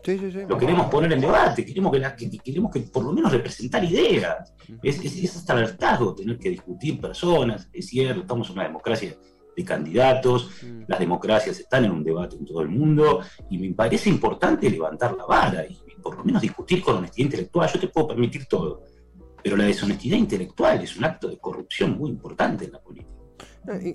lo 0.48 0.58
queremos 0.58 0.88
poner 0.92 1.14
en 1.14 1.22
debate, 1.22 1.66
queremos 1.66 1.92
que, 1.92 2.40
queremos 2.44 2.72
que 2.72 2.82
por 2.82 3.04
lo 3.04 3.12
menos 3.12 3.32
representar 3.32 3.84
ideas. 3.84 4.54
Es, 4.84 5.04
es, 5.04 5.36
hasta 5.36 5.54
el 5.54 5.64
hartazgo 5.64 6.14
tener 6.14 6.38
que 6.38 6.50
discutir 6.50 7.02
personas, 7.02 7.68
es 7.74 7.88
cierto, 7.88 8.22
estamos 8.22 8.48
en 8.50 8.54
una 8.54 8.64
democracia 8.64 9.16
de 9.56 9.64
candidatos, 9.64 10.52
las 10.88 11.00
democracias 11.00 11.60
están 11.60 11.86
en 11.86 11.92
un 11.92 12.04
debate 12.04 12.36
en 12.36 12.46
todo 12.46 12.62
el 12.62 12.70
mundo, 12.70 13.22
y 13.50 13.58
me 13.58 13.74
parece 13.74 14.10
importante 14.10 14.70
levantar 14.70 15.16
la 15.16 15.26
vara 15.26 15.66
y 15.66 15.78
por 16.02 16.18
lo 16.18 16.24
menos 16.24 16.42
discutir 16.42 16.84
con 16.84 16.98
honestidad 16.98 17.26
intelectual. 17.26 17.70
Yo 17.74 17.80
te 17.80 17.88
puedo 17.88 18.10
permitir 18.10 18.46
todo, 18.46 18.84
pero 19.42 19.58
la 19.58 19.66
deshonestidad 19.66 20.18
intelectual 20.18 20.84
es 20.84 20.96
un 20.98 21.06
acto 21.06 21.28
de 21.28 21.40
corrupción 21.40 21.98
muy 21.98 22.12
importante 22.12 22.66
en 22.66 22.74
la 22.74 22.80
política. 22.80 23.15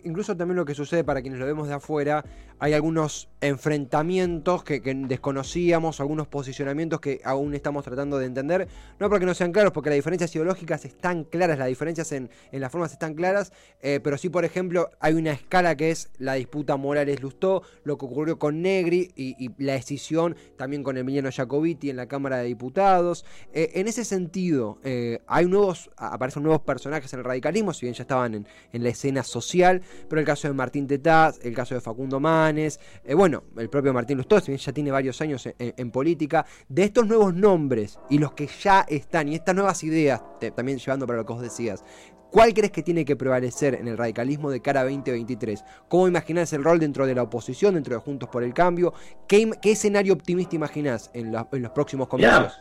Incluso 0.04 0.36
también 0.36 0.56
lo 0.56 0.64
que 0.64 0.74
sucede 0.74 1.04
para 1.04 1.22
quienes 1.22 1.38
lo 1.38 1.46
vemos 1.46 1.68
de 1.68 1.74
afuera, 1.74 2.24
hay 2.58 2.74
algunos 2.74 3.28
enfrentamientos 3.40 4.64
que, 4.64 4.80
desconocíamos, 4.80 6.00
algunos 6.00 6.26
posicionamientos 6.26 7.00
que 7.00 7.20
aún 7.24 7.54
estamos 7.54 7.84
tratando 7.84 8.18
de 8.18 8.26
entender, 8.26 8.68
no 8.98 9.08
porque 9.08 9.26
no 9.26 9.34
sean 9.34 9.52
claros, 9.52 9.72
porque 9.72 9.90
las 9.90 9.96
diferencias 9.96 10.34
ideológicas 10.34 10.84
están 10.84 11.24
claras, 11.24 11.58
las 11.58 11.68
diferencias 11.68 12.12
en, 12.12 12.30
las 12.52 12.70
formas 12.70 12.92
están 12.92 13.14
claras, 13.14 13.52
eh, 13.80 14.00
pero 14.02 14.18
sí, 14.18 14.28
por 14.28 14.44
ejemplo, 14.44 14.90
hay 15.00 15.14
una 15.14 15.32
escala 15.32 15.76
que 15.76 15.90
es 15.90 16.10
la 16.18 16.34
disputa 16.34 16.76
Morales-Lustó, 16.76 17.62
lo 17.84 17.96
que 17.96 18.04
ocurrió 18.04 18.38
con 18.38 18.60
Negri 18.62 19.10
y, 19.16 19.50
la 19.62 19.72
decisión 19.74 20.36
también 20.56 20.82
con 20.82 20.96
Emiliano 20.96 21.30
Jacobiti 21.32 21.90
en 21.90 21.96
la 21.96 22.06
Cámara 22.06 22.38
de 22.38 22.44
Diputados. 22.44 23.24
Eh, 23.52 23.72
en 23.74 23.88
ese 23.88 24.04
sentido, 24.04 24.78
eh, 24.84 25.20
hay 25.26 25.46
nuevos, 25.46 25.90
aparecen 25.96 26.42
nuevos 26.42 26.62
personajes 26.62 27.12
en 27.12 27.20
el 27.20 27.24
radicalismo, 27.24 27.72
si 27.72 27.86
bien 27.86 27.94
ya 27.94 28.02
estaban 28.02 28.34
en, 28.34 28.46
en 28.72 28.82
la 28.82 28.90
escena 28.90 29.22
social, 29.22 29.59
pero 30.08 30.20
el 30.20 30.26
caso 30.26 30.48
de 30.48 30.54
Martín 30.54 30.86
Tetaz, 30.86 31.38
el 31.42 31.54
caso 31.54 31.74
de 31.74 31.80
Facundo 31.80 32.20
Manes, 32.20 32.80
eh, 33.04 33.14
bueno, 33.14 33.44
el 33.56 33.68
propio 33.68 33.92
Martín 33.92 34.16
Lustó, 34.16 34.38
ya 34.38 34.72
tiene 34.72 34.90
varios 34.90 35.20
años 35.20 35.48
en, 35.58 35.90
política, 35.90 36.46
de 36.68 36.84
estos 36.84 37.06
nuevos 37.06 37.34
nombres 37.34 37.98
y 38.08 38.18
los 38.18 38.32
que 38.32 38.46
ya 38.46 38.86
están, 38.88 39.28
y 39.28 39.34
estas 39.34 39.54
nuevas 39.54 39.82
ideas, 39.84 40.22
también 40.54 40.78
llevando 40.78 41.06
para 41.06 41.18
lo 41.18 41.26
que 41.26 41.32
vos 41.32 41.42
decías, 41.42 41.84
¿Cuál 42.30 42.54
crees 42.54 42.70
que 42.70 42.82
tiene 42.82 43.04
que 43.04 43.16
prevalecer 43.16 43.74
en 43.74 43.88
el 43.88 43.98
radicalismo 43.98 44.50
de 44.50 44.62
cara 44.62 44.80
a 44.80 44.84
2023? 44.84 45.64
¿Cómo 45.88 46.06
imaginás 46.06 46.52
el 46.52 46.62
rol 46.62 46.78
dentro 46.78 47.06
de 47.06 47.14
la 47.14 47.24
oposición, 47.24 47.74
dentro 47.74 47.94
de 47.94 48.00
Juntos 48.00 48.28
por 48.28 48.44
el 48.44 48.54
Cambio? 48.54 48.94
¿Qué, 49.26 49.50
escenario 49.64 50.12
optimista 50.12 50.54
imaginás 50.54 51.10
en, 51.12 51.32
los 51.32 51.70
próximos 51.72 52.06
comicios? 52.06 52.56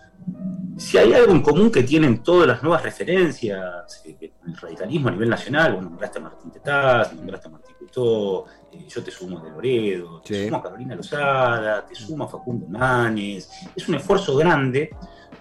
Si 0.77 0.97
hay 0.97 1.13
algo 1.13 1.31
en 1.33 1.41
común 1.41 1.71
que 1.71 1.83
tienen 1.83 2.23
todas 2.23 2.47
las 2.47 2.63
nuevas 2.63 2.83
referencias, 2.83 4.01
eh, 4.05 4.31
el 4.45 4.57
radicalismo 4.57 5.09
a 5.09 5.11
nivel 5.11 5.29
nacional, 5.29 5.73
bueno, 5.73 5.89
nombraste 5.89 6.19
a 6.19 6.21
Martín 6.21 6.51
Tetaz, 6.51 7.13
nombraste 7.13 7.47
a 7.47 7.51
Martín 7.51 7.75
Cutó, 7.77 8.45
eh, 8.71 8.85
yo 8.88 9.03
te 9.03 9.11
sumo 9.11 9.39
de 9.39 9.51
Loredo, 9.51 10.21
te 10.21 10.45
sumo 10.45 10.57
a 10.57 10.63
Carolina 10.63 10.95
Lozada, 10.95 11.85
te 11.85 11.95
sumo 11.95 12.23
a 12.23 12.27
Facundo 12.27 12.67
Manes. 12.67 13.49
Es 13.75 13.88
un 13.88 13.95
esfuerzo 13.95 14.35
grande 14.35 14.89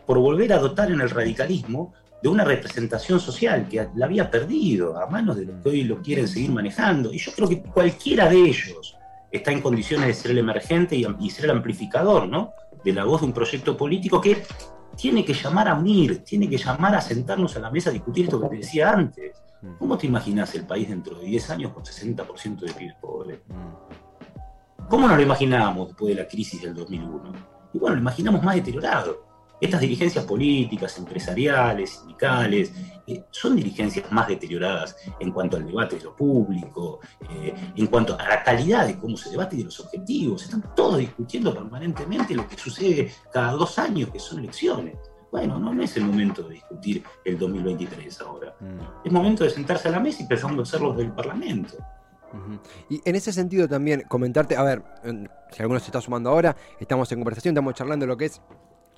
por 0.05 0.19
volver 0.19 0.53
a 0.53 0.59
dotar 0.59 0.91
en 0.91 1.01
el 1.01 1.11
radicalismo 1.11 1.95
de 2.23 2.29
una 2.29 2.45
representación 2.45 3.21
social 3.21 3.69
que 3.69 3.89
la 3.95 4.07
había 4.07 4.31
perdido 4.31 4.99
a 4.99 5.07
manos 5.07 5.37
de 5.37 5.47
los 5.47 5.63
que 5.63 5.69
hoy 5.69 5.85
lo 5.85 6.03
quieren 6.03 6.27
seguir 6.27 6.51
manejando. 6.51 7.13
Y 7.13 7.19
yo 7.19 7.33
creo 7.33 7.49
que 7.49 7.63
cualquiera 7.63 8.29
de 8.29 8.39
ellos 8.39 8.97
está 9.31 9.53
en 9.53 9.61
condiciones 9.61 10.09
de 10.09 10.15
ser 10.15 10.31
el 10.33 10.39
emergente 10.39 10.97
y, 10.97 11.31
ser 11.31 11.47
el 11.47 11.53
amplificador 11.53 12.29
¿no? 12.29 12.53
de 12.85 12.93
la 12.93 13.05
voz 13.05 13.21
de 13.21 13.27
un 13.27 13.33
proyecto 13.33 13.77
político 13.77 14.21
que 14.21 14.43
tiene 14.97 15.25
que 15.25 15.33
llamar 15.33 15.69
a 15.69 15.75
unir, 15.75 16.25
tiene 16.25 16.49
que 16.49 16.59
llamar 16.59 16.95
a 16.97 17.01
sentarnos 17.01 17.57
a 17.57 17.61
la 17.61 17.71
mesa 17.71 17.91
a 17.91 17.93
discutir 17.93 18.25
esto 18.25 18.41
que 18.41 18.49
te 18.49 18.57
decía 18.57 18.91
antes. 18.91 19.41
Mm. 19.63 19.75
¿Cómo 19.79 19.97
te 19.97 20.07
imaginas 20.07 20.55
el 20.55 20.67
país 20.67 20.89
dentro 20.89 21.19
de 21.19 21.27
10 21.27 21.51
años 21.51 21.73
con 21.73 21.85
60% 21.85 22.61
de 22.61 22.73
pibes 22.73 22.95
pobres? 23.01 23.39
Mm. 23.47 24.89
¿Cómo 24.89 25.07
nos 25.07 25.17
lo 25.17 25.23
imaginábamos 25.23 25.89
después 25.89 26.17
de 26.17 26.23
la 26.23 26.29
crisis 26.29 26.63
del 26.63 26.75
2001? 26.75 27.33
Y 27.75 27.79
bueno, 27.79 27.97
lo 27.97 28.01
imaginamos 28.01 28.43
más 28.43 28.55
deteriorado. 28.57 29.28
Estas 29.61 29.81
dirigencias 29.81 30.25
políticas, 30.25 30.97
empresariales, 30.99 31.91
sindicales, 31.91 32.73
eh, 33.07 33.25
son 33.31 33.57
dirigencias 33.57 34.11
más 34.13 34.29
deterioradas 34.29 34.97
en 35.19 35.33
cuanto 35.33 35.57
al 35.57 35.67
debate 35.67 35.97
de 35.97 36.05
lo 36.05 36.15
público, 36.15 37.01
eh, 37.31 37.55
en 37.75 37.87
cuanto 37.89 38.19
a 38.19 38.29
la 38.29 38.43
calidad 38.43 38.87
de 38.87 38.99
cómo 38.99 39.17
se 39.17 39.31
debate 39.31 39.57
y 39.57 39.61
de 39.61 39.65
los 39.65 39.81
objetivos. 39.81 40.45
Están 40.45 40.63
todos 40.75 40.99
discutiendo 40.99 41.53
permanentemente 41.53 42.35
lo 42.35 42.47
que 42.47 42.57
sucede 42.57 43.13
cada 43.33 43.53
dos 43.53 43.79
años, 43.79 44.11
que 44.11 44.21
son 44.21 44.39
elecciones. 44.39 44.97
Bueno, 45.31 45.59
no, 45.59 45.83
es 45.83 45.97
el 45.97 46.05
momento 46.05 46.43
de 46.45 46.55
discutir 46.55 47.03
el 47.25 47.39
2023 47.39 48.21
ahora. 48.23 48.55
Mm. 48.61 49.07
Es 49.07 49.13
momento 49.13 49.45
de 49.45 49.51
sentarse 49.51 49.89
a 49.89 49.91
la 49.91 50.01
mesa 50.01 50.21
y 50.21 50.23
empezar 50.23 50.51
a 50.51 50.63
hacerlo 50.63 50.95
del 50.95 51.13
Parlamento. 51.13 51.77
Y 52.89 53.01
en 53.05 53.17
ese 53.17 53.33
sentido 53.33 53.69
también 53.69 54.03
comentarte, 54.09 54.57
a 54.57 54.63
ver, 54.63 54.83
si 55.51 55.63
alguno 55.63 55.81
se 55.81 55.87
está 55.87 56.01
sumando 56.01 56.31
ahora, 56.31 56.57
estamos 56.79 57.11
en 57.13 57.19
conversación, 57.19 57.53
estamos 57.53 57.75
charlando 57.75 58.07
lo 58.07 58.17
que 58.17 58.27
es 58.27 58.43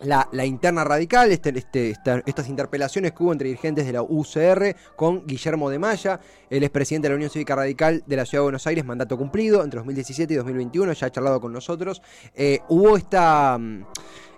la, 0.03 0.47
interna 0.47 0.85
radical, 0.85 1.31
este, 1.31 1.57
este, 1.57 1.97
estas 2.27 2.49
interpelaciones 2.49 3.13
que 3.13 3.23
hubo 3.23 3.33
entre 3.33 3.49
dirigentes 3.49 3.87
de 3.87 3.93
la 3.93 4.03
UCR 4.03 4.77
con 4.97 5.27
Guillermo 5.27 5.71
de 5.71 5.79
Maya, 5.79 6.21
el 6.49 6.63
expresidente 6.63 7.09
de 7.09 7.11
la 7.11 7.17
Unión 7.17 7.31
Cívica 7.31 7.55
Radical 7.55 8.03
de 8.07 8.17
la 8.17 8.25
Ciudad 8.25 8.41
de 8.41 8.45
Buenos 8.45 8.67
Aires, 8.67 8.85
mandato 8.85 9.17
cumplido 9.17 9.63
entre 9.63 9.79
2017 9.79 10.33
y 10.33 10.37
2021, 10.37 10.93
ya 10.93 11.07
ha 11.07 11.11
charlado 11.11 11.41
con 11.41 11.53
nosotros. 11.53 12.03
Eh, 12.35 12.61
hubo 12.69 12.97
esta... 12.97 13.59
Mm, 13.59 13.85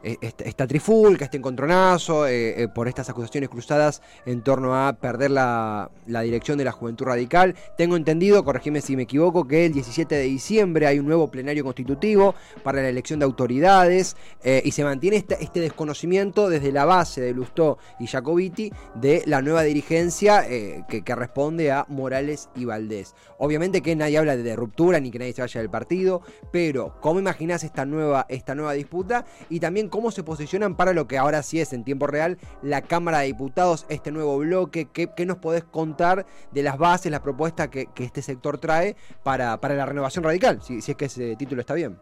eh, 0.04 0.16
esta, 0.20 0.66
trifulca, 0.66 1.24
este 1.24 1.36
encontronazo, 1.36 2.26
eh, 2.26 2.62
eh, 2.62 2.68
por 2.68 2.88
estas 2.88 3.08
acusaciones 3.08 3.48
cruzadas 3.48 4.02
en 4.26 4.42
torno 4.42 4.74
a 4.74 4.94
perder 4.94 5.30
la, 5.30 5.90
dirección 6.06 6.58
de 6.58 6.64
la 6.64 6.72
Juventud 6.72 7.06
Radical. 7.06 7.54
Tengo 7.76 7.96
entendido, 7.96 8.44
corregime 8.44 8.80
si 8.80 8.96
me 8.96 9.02
equivoco, 9.02 9.46
que 9.46 9.66
el 9.66 9.72
17 9.72 10.14
de 10.14 10.24
diciembre 10.24 10.86
hay 10.86 10.98
un 10.98 11.06
nuevo 11.06 11.30
plenario 11.30 11.62
constitutivo 11.62 12.34
para 12.64 12.82
la 12.82 12.88
elección 12.88 13.20
de 13.20 13.24
autoridades 13.24 14.16
y 14.64 14.70
se 14.72 14.84
mantiene 14.84 15.16
este, 15.16 15.36
este, 15.40 15.60
desconocimiento 15.60 16.48
desde 16.48 16.72
la 16.72 16.84
base 16.84 17.20
de 17.20 17.32
Lustó 17.32 17.78
y 18.00 18.06
Jacobiti 18.06 18.72
de 18.94 19.22
la 19.26 19.42
nueva 19.42 19.62
dirigencia 19.62 20.46
que, 20.46 21.02
que, 21.04 21.14
responde 21.14 21.70
a 21.70 21.86
Morales 21.88 22.48
y 22.54 22.64
Valdés. 22.64 23.14
Obviamente 23.38 23.82
que 23.82 23.94
nadie 23.96 24.18
habla 24.18 24.36
de 24.36 24.56
ruptura 24.56 25.00
ni 25.00 25.10
que 25.10 25.18
nadie 25.18 25.32
se 25.32 25.42
vaya 25.42 25.60
del 25.60 25.70
partido, 25.70 26.22
pero 26.50 26.96
¿cómo 27.00 27.20
imaginás 27.20 27.64
esta 27.64 27.84
nueva, 27.84 28.26
esta 28.28 28.54
nueva 28.54 28.72
disputa? 28.72 29.24
Y 29.48 29.60
también 29.60 29.88
cómo 29.92 30.10
se 30.10 30.24
posicionan 30.24 30.74
para 30.74 30.94
lo 30.94 31.06
que 31.06 31.18
ahora 31.18 31.42
sí 31.42 31.60
es 31.60 31.74
en 31.74 31.84
tiempo 31.84 32.06
real 32.06 32.38
la 32.62 32.80
Cámara 32.80 33.18
de 33.18 33.26
Diputados, 33.26 33.84
este 33.90 34.10
nuevo 34.10 34.38
bloque, 34.38 34.88
qué, 34.90 35.26
nos 35.26 35.36
podés 35.36 35.64
contar 35.64 36.24
de 36.50 36.62
las 36.62 36.78
bases, 36.78 37.12
las 37.12 37.20
propuestas 37.20 37.68
que, 37.68 37.90
este 37.96 38.22
sector 38.22 38.56
trae 38.56 38.96
para, 39.22 39.58
la 39.60 39.86
renovación 39.86 40.24
radical, 40.24 40.62
si, 40.62 40.78
es 40.78 40.96
que 40.96 41.04
ese 41.04 41.36
título 41.36 41.60
está 41.60 41.74
bien. 41.74 41.98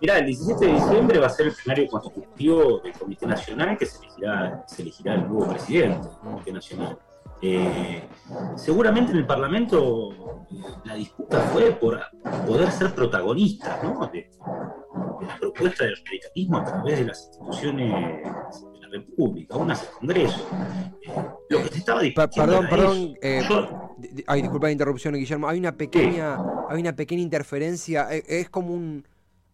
Mirá, 0.00 0.18
el 0.18 0.26
17 0.26 0.66
de 0.66 0.72
diciembre 0.72 1.18
va 1.18 1.26
a 1.26 1.30
ser 1.30 1.48
el 1.48 1.52
plenario 1.52 1.86
constitutivo 1.88 2.78
del 2.78 2.92
Comité 2.94 3.26
Nacional 3.26 3.76
que 3.76 3.84
se 3.84 3.98
elegirá, 3.98 4.64
se 4.66 4.82
elegirá 4.82 5.14
el 5.14 5.28
nuevo 5.28 5.50
presidente 5.50 6.08
del 6.08 6.18
Comité 6.18 6.52
Nacional. 6.52 6.98
Eh, 7.44 8.08
seguramente 8.56 9.10
en 9.10 9.18
el 9.18 9.26
Parlamento 9.26 10.12
eh, 10.48 10.62
la 10.84 10.94
disputa 10.94 11.40
fue 11.52 11.72
por 11.72 12.00
poder 12.46 12.70
ser 12.70 12.94
protagonista 12.94 13.80
de, 14.12 14.30
la 15.26 15.36
propuesta 15.38 15.84
del 15.84 15.96
radicalismo 15.96 16.58
a 16.58 16.64
través 16.64 16.98
de 16.98 17.04
las 17.04 17.24
instituciones 17.26 18.22
de 18.22 18.80
la 18.80 18.88
República, 18.90 19.54
aún 19.54 19.70
hace 19.70 19.86
el 19.86 19.92
Congreso. 19.92 20.48
Eh, 21.02 21.10
lo 21.50 21.62
que 21.62 21.68
se 21.68 21.78
estaba 21.78 22.02
discutiendo. 22.02 22.60
Perdón, 22.60 22.66
perdón. 22.68 23.88
ay, 24.26 24.42
disculpa 24.42 24.66
la 24.66 24.72
interrupción, 24.72 25.14
Guillermo. 25.14 25.48
Hay 25.48 25.58
una 25.58 25.72
pequeña, 25.72 26.38
hay 26.68 26.80
una 26.80 26.94
pequeña 26.94 27.22
interferencia. 27.22 28.08
es 28.10 28.48
como 28.50 28.74
un 28.74 29.04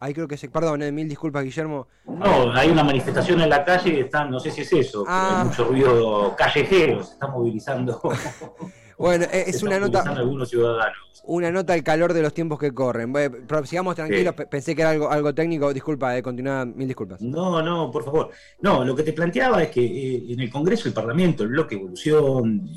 Ahí 0.01 0.15
creo 0.15 0.29
que 0.29 0.37
se. 0.37 0.49
Perdón, 0.49 0.83
eh, 0.83 0.93
mil 0.93 1.09
disculpas, 1.09 1.43
Guillermo. 1.43 1.89
No, 2.07 2.53
hay 2.53 2.71
una 2.71 2.85
manifestación 2.85 3.41
en 3.41 3.51
la 3.51 3.65
calle 3.65 3.91
que 3.93 4.01
están, 4.03 4.31
no 4.31 4.39
sé 4.39 4.51
si 4.51 4.61
es 4.61 4.73
eso, 4.73 5.01
hay 5.01 5.07
ah. 5.09 5.45
mucho 5.45 5.65
ruido 5.65 6.37
callejero, 6.37 7.03
se 7.03 7.15
está 7.15 7.27
movilizando. 7.27 8.01
bueno, 8.99 9.25
eh, 9.33 9.45
es 9.47 9.63
una 9.63 9.79
nota. 9.79 10.03
algunos 10.03 10.51
ciudadanos. 10.51 10.97
Una 11.25 11.51
nota 11.51 11.75
al 11.75 11.83
calor 11.83 12.13
de 12.13 12.23
los 12.23 12.33
tiempos 12.35 12.59
que 12.59 12.73
corren. 12.73 13.13
Pero 13.13 13.65
sigamos 13.65 13.95
tranquilos, 13.95 14.35
pensé 14.51 14.75
que 14.75 14.83
era 14.83 14.91
algo, 14.91 15.11
algo 15.11 15.35
técnico. 15.35 15.73
Disculpa, 15.73 16.17
eh, 16.17 16.23
continúa, 16.23 16.65
mil 16.65 16.89
disculpas. 16.89 17.21
No, 17.21 17.63
no, 17.63 17.91
por 17.91 18.05
favor. 18.05 18.31
No, 18.61 18.85
lo 18.85 18.97
que 18.97 19.03
te 19.03 19.13
planteaba 19.13 19.63
es 19.63 19.71
que 19.71 19.85
eh, 19.85 20.33
en 20.33 20.41
el 20.41 20.51
Congreso, 20.51 20.89
el 20.89 20.95
Parlamento, 20.95 21.45
el 21.45 21.51
bloque 21.51 21.77
Evolución, 21.77 22.69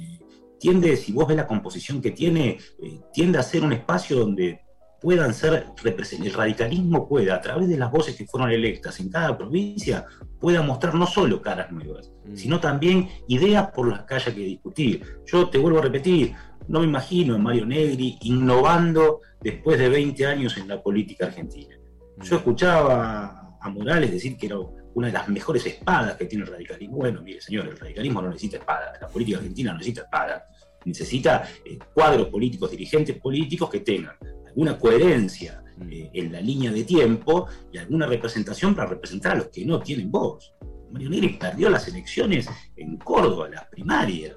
tiende, 0.59 0.95
si 0.95 1.11
vos 1.11 1.27
ves 1.27 1.37
la 1.37 1.47
composición 1.47 2.01
que 2.01 2.11
tiene, 2.11 2.59
tiende 3.11 3.39
a 3.39 3.43
ser 3.43 3.63
un 3.63 3.73
espacio 3.73 4.17
donde 4.17 4.61
puedan 5.01 5.33
ser 5.33 5.65
el 5.83 6.33
radicalismo 6.33 7.07
pueda, 7.07 7.35
a 7.35 7.41
través 7.41 7.67
de 7.67 7.77
las 7.77 7.91
voces 7.91 8.15
que 8.15 8.27
fueron 8.27 8.51
electas 8.51 8.99
en 8.99 9.09
cada 9.09 9.35
provincia, 9.35 10.05
pueda 10.39 10.61
mostrar 10.61 10.93
no 10.93 11.07
solo 11.07 11.41
caras 11.41 11.71
nuevas, 11.71 12.11
mm. 12.23 12.35
sino 12.35 12.59
también 12.59 13.09
ideas 13.27 13.71
por 13.71 13.89
las 13.89 14.03
que 14.03 14.13
haya 14.13 14.33
que 14.33 14.41
discutir. 14.41 15.03
Yo 15.25 15.49
te 15.49 15.57
vuelvo 15.57 15.79
a 15.79 15.81
repetir, 15.81 16.33
no 16.67 16.79
me 16.79 16.85
imagino 16.85 17.35
a 17.35 17.39
Mario 17.39 17.65
Negri 17.65 18.17
innovando 18.21 19.21
después 19.41 19.79
de 19.79 19.89
20 19.89 20.25
años 20.27 20.55
en 20.57 20.67
la 20.67 20.81
política 20.81 21.25
argentina. 21.25 21.75
Mm. 22.17 22.23
Yo 22.23 22.35
escuchaba 22.35 23.57
a 23.59 23.69
Morales 23.69 24.11
decir 24.11 24.37
que 24.37 24.45
era 24.45 24.57
una 24.93 25.07
de 25.07 25.13
las 25.13 25.27
mejores 25.29 25.65
espadas 25.65 26.15
que 26.15 26.25
tiene 26.25 26.45
el 26.45 26.51
radicalismo. 26.51 26.97
Bueno, 26.97 27.23
mire 27.23 27.41
señor, 27.41 27.67
el 27.67 27.77
radicalismo 27.77 28.21
no 28.21 28.27
necesita 28.27 28.57
espadas, 28.57 29.01
la 29.01 29.07
política 29.07 29.39
argentina 29.39 29.71
no 29.71 29.79
necesita 29.79 30.01
espadas, 30.01 30.43
necesita 30.85 31.43
eh, 31.65 31.79
cuadros 31.91 32.27
políticos, 32.27 32.69
dirigentes 32.69 33.17
políticos 33.17 33.67
que 33.67 33.79
tengan 33.79 34.15
alguna 34.51 34.77
coherencia 34.77 35.63
mm. 35.77 35.89
eh, 35.89 36.09
en 36.13 36.31
la 36.31 36.41
línea 36.41 36.71
de 36.71 36.83
tiempo 36.83 37.47
y 37.71 37.77
alguna 37.77 38.05
representación 38.05 38.75
para 38.75 38.89
representar 38.89 39.33
a 39.33 39.35
los 39.35 39.47
que 39.47 39.65
no 39.65 39.79
tienen 39.79 40.11
voz. 40.11 40.53
Mario 40.91 41.09
Negri 41.09 41.37
perdió 41.37 41.69
las 41.69 41.87
elecciones 41.87 42.49
en 42.75 42.97
Córdoba, 42.97 43.49
las 43.49 43.65
primarias, 43.67 44.35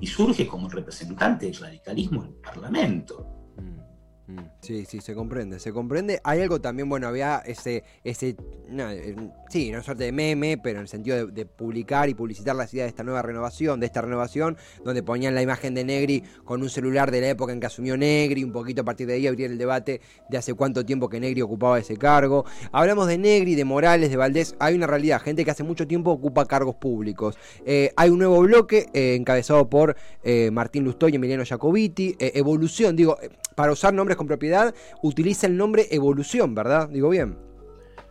y 0.00 0.06
surge 0.06 0.46
como 0.46 0.68
representante 0.68 1.46
del 1.46 1.56
radicalismo 1.56 2.22
en 2.24 2.28
el 2.28 2.34
Parlamento. 2.34 3.26
Mm, 4.28 4.40
sí, 4.60 4.84
sí, 4.84 5.00
se 5.00 5.14
comprende, 5.14 5.58
se 5.58 5.72
comprende. 5.72 6.20
Hay 6.22 6.42
algo 6.42 6.60
también, 6.60 6.86
bueno, 6.86 7.08
había 7.08 7.38
ese, 7.46 7.82
ese, 8.04 8.36
eh, 8.70 9.16
sí, 9.48 9.70
no 9.70 9.82
suerte 9.82 10.04
de 10.04 10.12
meme, 10.12 10.58
pero 10.58 10.80
en 10.80 10.82
el 10.82 10.88
sentido 10.88 11.26
de, 11.28 11.46
publicar 11.46 12.10
y 12.10 12.14
publicitar 12.14 12.54
la 12.54 12.68
idea 12.70 12.82
de 12.82 12.90
esta 12.90 13.02
nueva 13.04 13.22
renovación, 13.22 13.80
de 13.80 13.86
esta 13.86 14.02
renovación, 14.02 14.58
donde 14.84 15.02
ponían 15.02 15.34
la 15.34 15.40
imagen 15.40 15.74
de 15.74 15.82
Negri 15.82 16.24
con 16.44 16.60
un 16.60 16.68
celular 16.68 17.10
de 17.10 17.22
la 17.22 17.30
época 17.30 17.54
en 17.54 17.60
que 17.60 17.66
asumió 17.66 17.96
Negri, 17.96 18.44
un 18.44 18.52
poquito 18.52 18.82
a 18.82 18.84
partir 18.84 19.06
de 19.06 19.14
ahí 19.14 19.26
abrir 19.26 19.50
el 19.50 19.56
debate 19.56 20.02
de 20.28 20.36
hace 20.36 20.52
cuánto 20.52 20.84
tiempo 20.84 21.08
que 21.08 21.20
Negri 21.20 21.40
ocupaba 21.40 21.78
ese 21.78 21.96
cargo. 21.96 22.44
Hablamos 22.70 23.08
de 23.08 23.16
Negri, 23.16 23.54
de 23.54 23.64
Morales, 23.64 24.10
de 24.10 24.18
Valdés, 24.18 24.56
hay 24.58 24.74
una 24.74 24.86
realidad, 24.86 25.22
gente 25.22 25.42
que 25.42 25.52
hace 25.52 25.64
mucho 25.64 25.86
tiempo 25.88 26.10
ocupa 26.10 26.44
cargos 26.44 26.74
públicos. 26.74 27.38
Eh, 27.64 27.92
hay 27.96 28.10
un 28.10 28.18
nuevo 28.18 28.40
bloque 28.40 28.90
eh, 28.92 29.14
encabezado 29.14 29.70
por 29.70 29.96
Martín 30.52 30.84
Lustoy 30.84 31.12
y 31.12 31.16
Emiliano 31.16 31.42
Jacobiti, 31.46 32.14
evolución, 32.18 32.94
digo, 32.94 33.16
para 33.54 33.72
usar 33.72 33.94
nombres 33.94 34.17
con 34.18 34.26
propiedad, 34.26 34.74
utiliza 35.02 35.46
el 35.46 35.56
nombre 35.56 35.86
evolución, 35.90 36.54
¿verdad? 36.54 36.90
Digo 36.90 37.08
bien. 37.08 37.38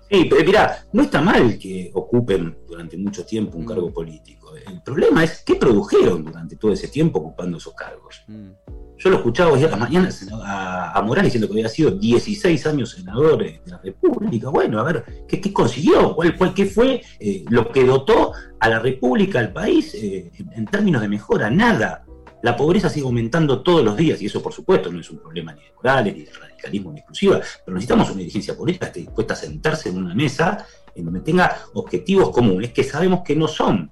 Sí, 0.10 0.26
pero 0.30 0.44
mirá, 0.44 0.88
no 0.94 1.04
está 1.04 1.22
mal 1.22 1.60
que 1.60 1.92
ocupen 1.94 2.58
durante 2.66 2.98
mucho 2.98 3.26
tiempo 3.26 3.58
un 3.58 3.66
mm. 3.66 3.68
cargo 3.68 3.94
político. 3.94 4.56
El 4.56 4.82
problema 4.82 5.24
es 5.24 5.44
qué 5.46 5.56
produjeron 5.56 6.24
durante 6.24 6.56
todo 6.56 6.72
ese 6.72 6.88
tiempo 6.88 7.20
ocupando 7.20 7.58
esos 7.58 7.74
cargos. 7.76 8.24
Mm. 8.28 8.52
Yo 9.00 9.10
lo 9.12 9.18
escuchaba 9.18 9.52
hoy 9.52 9.64
a 9.64 9.68
las 9.68 9.80
mañanas 9.80 10.28
a, 10.44 11.00
Morales 11.06 11.32
diciendo 11.32 11.48
que 11.48 11.54
había 11.54 11.70
sido 11.70 11.92
16 11.92 12.66
años 12.66 12.92
senador 12.92 13.38
de 13.38 13.62
la 13.66 13.78
República 13.78 14.08
República. 14.18 14.50
Bueno, 14.50 14.80
a 14.80 14.84
ver, 14.84 15.26
¿qué, 15.28 15.54
consiguió? 15.54 16.16
¿Cuál, 16.16 16.36
cuál, 16.38 16.54
¿Qué 16.54 16.66
fue 16.66 17.02
eh, 17.20 17.46
lo 17.50 17.72
que 17.72 17.84
dotó 17.84 18.34
a 18.60 18.70
la 18.70 18.80
República, 18.80 19.40
al 19.40 19.54
país, 19.54 19.94
eh, 19.96 20.32
en, 20.56 20.66
términos 20.66 21.02
de 21.02 21.08
mejora? 21.08 21.50
Nada. 21.50 22.04
La 22.44 22.56
pobreza 22.56 22.90
sigue 22.90 23.06
aumentando 23.06 23.62
todos 23.62 23.84
los 23.84 23.98
días 23.98 24.22
y 24.22 24.28
eso, 24.28 24.42
por 24.42 24.54
supuesto, 24.54 24.92
no 24.92 25.00
es 25.00 25.10
un 25.10 25.20
problema 25.20 25.54
ni 25.54 25.62
de 25.62 25.74
Morales, 25.76 26.16
ni 26.16 26.24
de 26.24 26.32
radicalismo, 26.32 26.92
ni 26.92 27.00
exclusiva, 27.00 27.42
pero 27.66 27.76
necesitamos 27.76 28.10
una 28.10 28.20
dirigencia 28.20 28.56
política 28.56 28.86
que 28.86 29.00
esté 29.00 29.00
dispuesta 29.02 29.34
a 29.34 29.38
sentarse 29.38 29.90
en 29.90 29.98
una 29.98 30.14
mesa 30.14 30.66
en 30.96 31.06
donde 31.06 31.22
tenga 31.22 31.58
objetivos 31.74 32.30
comunes 32.32 32.72
que 32.72 32.84
sabemos 32.84 33.22
que 33.24 33.36
no 33.36 33.48
son 33.48 33.92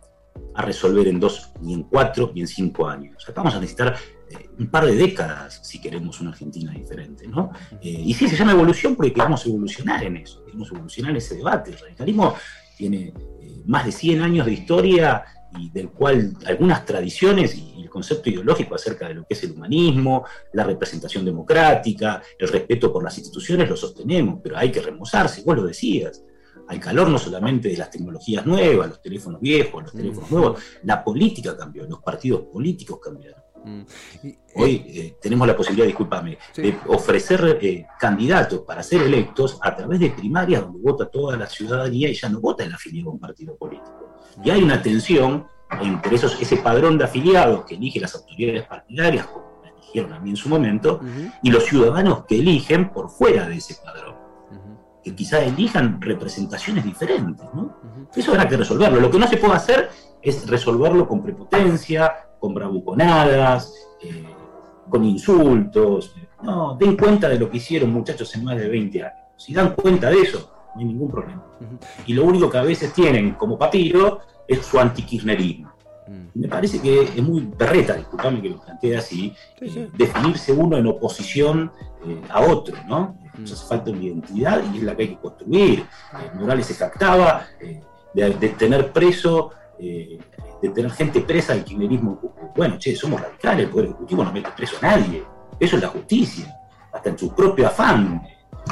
a 0.54 0.62
resolver 0.62 1.08
en 1.08 1.20
dos, 1.20 1.52
ni 1.62 1.74
en 1.74 1.84
cuatro, 1.84 2.32
ni 2.34 2.42
en 2.42 2.48
cinco 2.48 2.88
años. 2.88 3.16
O 3.18 3.20
sea, 3.20 3.34
vamos 3.36 3.54
a 3.56 3.60
necesitar 3.60 3.96
eh, 4.30 4.50
un 4.58 4.68
par 4.68 4.86
de 4.86 4.96
décadas 4.96 5.60
si 5.64 5.80
queremos 5.80 6.20
una 6.22 6.32
Argentina 6.32 6.72
diferente, 6.72 7.28
¿no? 7.28 7.52
Eh, 7.82 8.04
y 8.06 8.14
sí, 8.14 8.28
se 8.28 8.36
llama 8.36 8.54
evolución 8.54 8.96
porque 8.96 9.14
queremos 9.14 9.46
evolucionar 9.46 10.04
en 10.04 10.18
eso, 10.18 10.44
queremos 10.44 10.72
evolucionar 10.72 11.12
en 11.12 11.18
ese 11.18 11.36
debate. 11.36 11.72
El 11.72 11.80
radicalismo 11.80 12.36
tiene 12.78 13.14
eh, 13.42 13.62
más 13.66 13.86
de 13.86 13.92
100 13.92 14.22
años 14.22 14.46
de 14.46 14.54
historia 14.54 15.24
y 15.58 15.70
del 15.70 15.90
cual 15.90 16.34
algunas 16.46 16.86
tradiciones 16.86 17.56
y 17.56 17.82
el 17.82 17.90
concepto 17.90 18.30
ideológico 18.30 18.76
acerca 18.76 19.08
de 19.08 19.16
lo 19.16 19.26
que 19.26 19.34
es 19.34 19.44
el 19.44 19.52
humanismo, 19.52 20.26
la 20.54 20.64
representación 20.64 21.26
democrática, 21.26 22.22
el 22.38 22.48
respeto 22.48 22.92
por 22.92 23.04
las 23.04 23.18
instituciones 23.18 23.70
lo 23.70 23.76
sostenemos, 23.76 24.40
pero 24.44 24.58
hay 24.58 24.72
que 24.72 24.82
remozarse, 24.82 25.44
vos 25.44 25.56
lo 25.56 25.64
decías 25.64 26.24
al 26.68 26.80
calor 26.80 27.10
no 27.10 27.20
solamente 27.20 27.70
de 27.70 27.78
las 27.78 27.92
tecnologías 27.92 28.46
nuevas, 28.46 28.90
los 28.90 29.02
teléfonos 29.02 29.40
viejos, 29.40 29.84
los 29.84 29.94
teléfonos 29.94 30.32
nuevos, 30.32 30.62
la 30.84 31.04
política 31.04 31.56
cambió, 31.56 31.86
los 31.86 32.02
partidos 32.02 32.44
políticos 32.52 33.00
cambiaron. 33.04 33.46
Mm. 33.66 33.82
Hoy 34.56 34.76
eh, 34.76 34.84
eh, 34.88 35.18
tenemos 35.20 35.48
la 35.48 35.58
posibilidad, 35.58 35.88
discúlpame, 35.88 36.38
de 36.56 36.78
ofrecer 36.88 37.58
eh, 37.62 37.88
candidatos 38.00 38.62
para 38.62 38.84
ser 38.84 39.02
electos 39.02 39.58
a 39.62 39.76
través 39.76 40.00
de 40.00 40.12
primarias 40.12 40.62
donde 40.62 40.80
vota 40.80 41.10
toda 41.10 41.36
la 41.36 41.48
ciudadanía 41.48 42.10
y 42.10 42.14
ya 42.14 42.30
no 42.30 42.40
vota 42.40 42.64
en 42.64 42.74
afiliado 42.74 43.10
a 43.10 43.14
un 43.14 43.20
partido 43.20 43.56
político. 43.58 44.05
Y 44.44 44.50
hay 44.50 44.64
una 44.64 44.82
tensión 44.82 45.48
entre 45.82 46.16
esos, 46.16 46.40
ese 46.42 46.58
padrón 46.58 46.98
de 46.98 47.06
afiliados 47.06 47.66
que 47.66 47.76
eligen 47.76 48.04
las 48.04 48.16
autoridades 48.16 48.64
partidarias, 48.64 49.28
como 49.28 49.62
eligieron 49.64 50.14
a 50.14 50.20
mí 50.20 50.30
en 50.32 50.36
su 50.36 50.50
momento, 50.50 51.00
y 51.42 51.52
los 51.52 51.66
ciudadanos 51.66 52.26
que 52.26 52.40
eligen 52.40 52.90
por 52.90 53.10
fuera 53.10 53.48
de 53.48 53.56
ese 53.56 53.76
padrón 53.84 54.16
que 55.06 55.16
quizá 55.16 55.40
elijan 55.40 56.02
representaciones 56.02 56.84
diferentes. 56.84 57.46
¿no? 57.54 57.78
Eso 58.16 58.32
habrá 58.32 58.48
que 58.48 58.58
resolverlo. 58.58 59.00
Lo 59.00 59.12
que 59.12 59.20
no 59.20 59.28
se 59.28 59.38
puede 59.38 59.54
hacer 59.54 59.90
es 60.20 60.48
resolverlo 60.50 61.08
con 61.08 61.22
prepotencia, 61.22 62.12
con 62.40 62.56
bravuconadas, 62.56 63.72
eh, 64.02 64.26
con 64.90 65.04
insultos. 65.04 66.16
No, 66.42 66.76
den 66.76 66.98
cuenta 66.98 67.30
de 67.30 67.38
lo 67.38 67.52
que 67.52 67.58
hicieron 67.58 67.92
muchachos 67.94 68.34
en 68.34 68.46
más 68.46 68.58
de 68.58 68.68
20 68.68 69.04
años. 69.04 69.20
Si 69.38 69.54
dan 69.54 69.76
cuenta 69.76 70.10
de 70.10 70.22
eso, 70.22 70.55
no 70.76 70.80
hay 70.80 70.86
ningún 70.86 71.10
problema. 71.10 71.44
Y 72.06 72.14
lo 72.14 72.26
único 72.26 72.50
que 72.50 72.58
a 72.58 72.64
veces 72.64 72.94
tienen 72.94 73.34
como 73.36 73.58
papiro 73.58 74.20
es 74.48 74.66
su 74.66 74.80
antikirchnerismo. 74.80 75.74
Mm. 76.08 76.40
Me 76.42 76.48
parece 76.48 76.80
que 76.80 77.04
es 77.04 77.24
muy 77.24 77.50
berreta, 77.58 77.94
disculpame 77.94 78.42
que 78.42 78.50
lo 78.50 78.62
plantee 78.62 78.98
así, 78.98 79.34
eh, 79.62 79.90
definirse 79.98 80.52
uno 80.52 80.78
en 80.78 80.86
oposición 80.88 81.72
eh, 82.06 82.22
a 82.30 82.42
otro, 82.42 82.76
¿no? 82.88 83.18
Nos 83.38 83.52
hace 83.52 83.66
falta 83.68 83.92
una 83.92 84.04
identidad 84.04 84.62
y 84.74 84.78
es 84.78 84.84
la 84.84 84.96
que 84.96 85.04
hay 85.04 85.10
que 85.10 85.18
construir. 85.18 85.80
Eh, 85.80 86.32
Morales 86.36 86.68
se 86.68 86.76
jactaba 86.76 87.48
eh, 87.60 87.82
de, 88.14 88.50
tener 88.50 88.92
preso, 88.92 89.52
de 89.80 90.20
tener 90.74 90.92
gente 90.92 91.22
presa 91.22 91.54
del 91.54 91.64
kirchnerismo. 91.64 92.20
Bueno, 92.56 92.78
che, 92.78 92.96
somos 92.96 93.20
radicales, 93.20 93.66
el 93.66 93.72
Poder 93.72 93.86
Ejecutivo 93.88 94.24
no 94.24 94.32
mete 94.32 94.52
preso 94.56 94.78
a 94.82 94.88
nadie. 94.88 95.24
Eso 95.60 95.76
es 95.76 95.82
la 95.82 95.90
justicia. 95.90 96.56
Hasta 96.94 97.10
en 97.10 97.18
su 97.18 97.34
propio 97.36 97.68
afán 97.68 98.22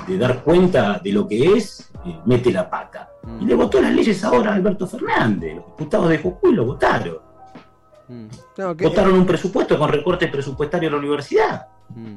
de 0.07 0.17
dar 0.17 0.43
cuenta 0.43 0.99
de 1.03 1.11
lo 1.11 1.27
que 1.27 1.53
es, 1.53 1.91
mete 2.25 2.51
la 2.51 2.69
pata. 2.69 3.09
Mm. 3.23 3.41
Y 3.41 3.45
le 3.45 3.55
votó 3.55 3.81
las 3.81 3.93
leyes 3.93 4.23
ahora 4.23 4.51
a 4.51 4.55
Alberto 4.55 4.87
Fernández. 4.87 5.55
Los 5.55 5.65
diputados 5.65 6.09
de 6.09 6.17
Jujuy 6.17 6.53
lo 6.53 6.65
votaron. 6.65 7.17
Mm. 8.07 8.27
votaron 8.81 9.13
un 9.13 9.25
presupuesto 9.25 9.77
con 9.79 9.89
recortes 9.89 10.29
presupuestarios 10.29 10.91
a 10.91 10.93
la 10.93 10.99
universidad. 10.99 11.67
Mm. 11.89 12.15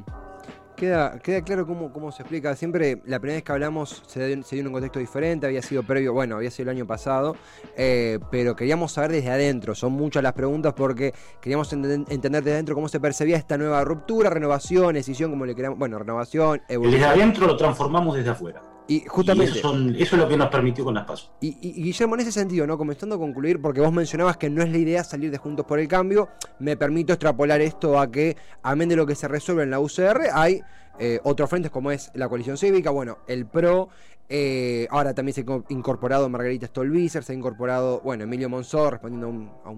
Queda, 0.77 1.17
queda 1.17 1.41
claro 1.41 1.65
cómo, 1.65 1.91
cómo 1.91 2.11
se 2.11 2.21
explica. 2.21 2.55
Siempre 2.55 3.01
la 3.05 3.19
primera 3.19 3.37
vez 3.37 3.43
que 3.43 3.51
hablamos 3.51 4.03
se 4.05 4.27
dio, 4.27 4.43
en 4.51 4.67
un 4.67 4.73
contexto 4.73 4.99
diferente, 4.99 5.47
había 5.47 5.63
sido 5.63 5.81
previo, 5.81 6.13
bueno, 6.13 6.35
había 6.35 6.51
sido 6.51 6.69
el 6.69 6.77
año 6.77 6.85
pasado, 6.85 7.35
eh, 7.75 8.19
pero 8.29 8.55
queríamos 8.55 8.91
saber 8.91 9.11
desde 9.11 9.31
adentro. 9.31 9.73
Son 9.73 9.91
muchas 9.91 10.21
las 10.21 10.33
preguntas 10.33 10.75
porque 10.75 11.15
queríamos 11.41 11.73
entender 11.73 12.43
desde 12.43 12.53
adentro 12.53 12.75
cómo 12.75 12.89
se 12.89 12.99
percibía 12.99 13.37
esta 13.37 13.57
nueva 13.57 13.83
ruptura, 13.83 14.29
renovación, 14.29 14.93
decisión, 14.93 15.31
como 15.31 15.47
le 15.47 15.55
queríamos. 15.55 15.79
Bueno, 15.79 15.97
renovación, 15.97 16.61
evolución. 16.69 17.01
Desde 17.01 17.21
adentro 17.21 17.47
lo 17.47 17.57
transformamos 17.57 18.15
desde 18.15 18.29
afuera. 18.29 18.61
Y 18.87 19.03
justamente. 19.07 19.59
eso, 19.59 19.73
es 19.75 20.11
lo 20.13 20.27
que 20.27 20.37
nos 20.37 20.49
permitió 20.49 20.85
con 20.85 20.93
las 20.93 21.05
pasos. 21.05 21.31
Y, 21.41 21.51
Guillermo, 21.81 22.15
en 22.15 22.21
ese 22.21 22.31
sentido, 22.31 22.65
¿no? 22.65 22.77
Comenzando 22.77 23.15
a 23.15 23.17
concluir, 23.19 23.61
porque 23.61 23.81
vos 23.81 23.91
mencionabas 23.91 24.37
que 24.37 24.49
no 24.49 24.63
es 24.63 24.71
la 24.71 24.77
idea 24.77 25.03
salir 25.03 25.29
de 25.31 25.37
Juntos 25.37 25.65
por 25.65 25.79
el 25.79 25.87
Cambio, 25.87 26.29
me 26.59 26.77
permito 26.77 27.13
extrapolar 27.13 27.61
esto 27.61 27.99
a 27.99 28.09
que, 28.09 28.37
amén 28.63 28.89
de 28.89 28.95
lo 28.95 29.05
que 29.05 29.15
se 29.15 29.27
resuelve 29.27 29.63
en 29.63 29.71
la 29.71 29.79
UCR, 29.79 30.29
hay 30.33 30.61
eh, 30.99 31.19
otros 31.23 31.49
frentes 31.49 31.69
como 31.69 31.91
es 31.91 32.11
la 32.13 32.27
coalición 32.27 32.57
cívica, 32.57 32.89
bueno, 32.89 33.19
el 33.27 33.45
PRO, 33.45 33.89
eh, 34.29 34.87
ahora 34.89 35.13
también 35.13 35.33
se 35.33 35.41
ha 35.41 35.61
incorporado 35.69 36.27
Margarita 36.27 36.67
Stolbizer, 36.67 37.23
se 37.23 37.31
ha 37.31 37.35
incorporado, 37.35 38.01
bueno, 38.01 38.25
Emilio 38.25 38.49
Monzó, 38.49 38.89
respondiendo 38.89 39.61
a, 39.63 39.71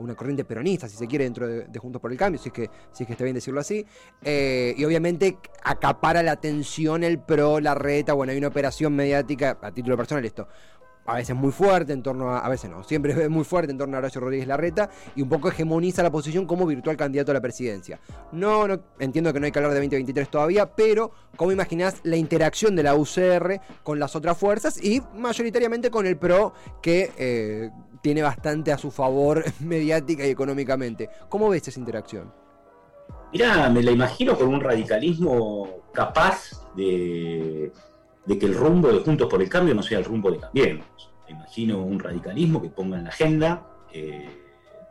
una 0.00 0.14
corriente 0.14 0.44
peronista, 0.44 0.88
si 0.88 0.96
se 0.96 1.06
quiere, 1.06 1.24
dentro 1.24 1.46
de, 1.46 1.78
Juntos 1.78 2.00
por 2.00 2.10
el 2.10 2.16
Cambio, 2.16 2.40
si 2.40 2.48
es 2.48 2.52
que, 2.52 2.70
si 2.92 3.04
que 3.04 3.12
está 3.12 3.24
bien 3.24 3.34
decirlo 3.34 3.60
así. 3.60 3.84
Eh, 4.22 4.74
y 4.76 4.84
obviamente 4.84 5.36
acapara 5.62 6.22
la 6.22 6.32
atención 6.32 7.04
el 7.04 7.18
PRO, 7.18 7.60
la 7.60 7.74
reta, 7.74 8.14
bueno, 8.14 8.32
hay 8.32 8.38
una 8.38 8.48
operación 8.48 8.94
mediática, 8.94 9.58
a 9.60 9.70
título 9.72 9.96
personal 9.98 10.24
esto, 10.24 10.48
a 11.06 11.14
veces 11.14 11.34
muy 11.34 11.52
fuerte 11.52 11.92
en 11.92 12.02
torno 12.02 12.30
a, 12.30 12.38
a 12.38 12.48
veces 12.48 12.70
no, 12.70 12.82
siempre 12.84 13.12
es 13.24 13.30
muy 13.30 13.44
fuerte 13.44 13.72
en 13.72 13.78
torno 13.78 13.96
a 13.96 13.98
Horacio 13.98 14.20
Rodríguez 14.20 14.46
Larreta 14.46 14.90
y 15.14 15.22
un 15.22 15.28
poco 15.28 15.48
hegemoniza 15.48 16.02
la 16.02 16.10
posición 16.10 16.46
como 16.46 16.66
virtual 16.66 16.96
candidato 16.96 17.30
a 17.30 17.34
la 17.34 17.40
presidencia. 17.40 18.00
No, 18.32 18.68
no 18.68 18.80
entiendo 18.98 19.32
que 19.32 19.40
no 19.40 19.46
hay 19.46 19.52
que 19.52 19.58
hablar 19.58 19.72
de 19.72 19.80
2023 19.80 20.30
todavía, 20.30 20.66
pero 20.74 21.12
¿cómo 21.36 21.52
imaginás 21.52 22.00
la 22.04 22.16
interacción 22.16 22.76
de 22.76 22.82
la 22.82 22.94
UCR 22.94 23.60
con 23.82 23.98
las 23.98 24.14
otras 24.16 24.36
fuerzas 24.38 24.82
y 24.82 25.02
mayoritariamente 25.16 25.90
con 25.90 26.06
el 26.06 26.16
PRO 26.16 26.52
que 26.82 27.12
eh, 27.16 27.70
tiene 28.02 28.22
bastante 28.22 28.72
a 28.72 28.78
su 28.78 28.90
favor 28.90 29.44
mediática 29.60 30.26
y 30.26 30.30
económicamente? 30.30 31.08
¿Cómo 31.28 31.48
ves 31.48 31.66
esa 31.68 31.80
interacción? 31.80 32.32
Mirá, 33.32 33.68
me 33.70 33.82
la 33.82 33.92
imagino 33.92 34.36
con 34.36 34.48
un 34.48 34.60
radicalismo 34.60 35.68
capaz 35.92 36.50
de 36.74 37.72
de 38.26 38.38
que 38.38 38.46
el 38.46 38.54
rumbo 38.54 38.88
de 38.88 39.00
Juntos 39.00 39.28
por 39.28 39.42
el 39.42 39.48
Cambio 39.48 39.74
no 39.74 39.82
sea 39.82 39.98
el 39.98 40.04
rumbo 40.04 40.30
de 40.30 40.38
Cambiemos. 40.38 40.86
Imagino 41.28 41.82
un 41.82 41.98
radicalismo 41.98 42.60
que 42.60 42.68
ponga 42.68 42.98
en 42.98 43.04
la 43.04 43.10
agenda 43.10 43.66
eh, 43.92 44.28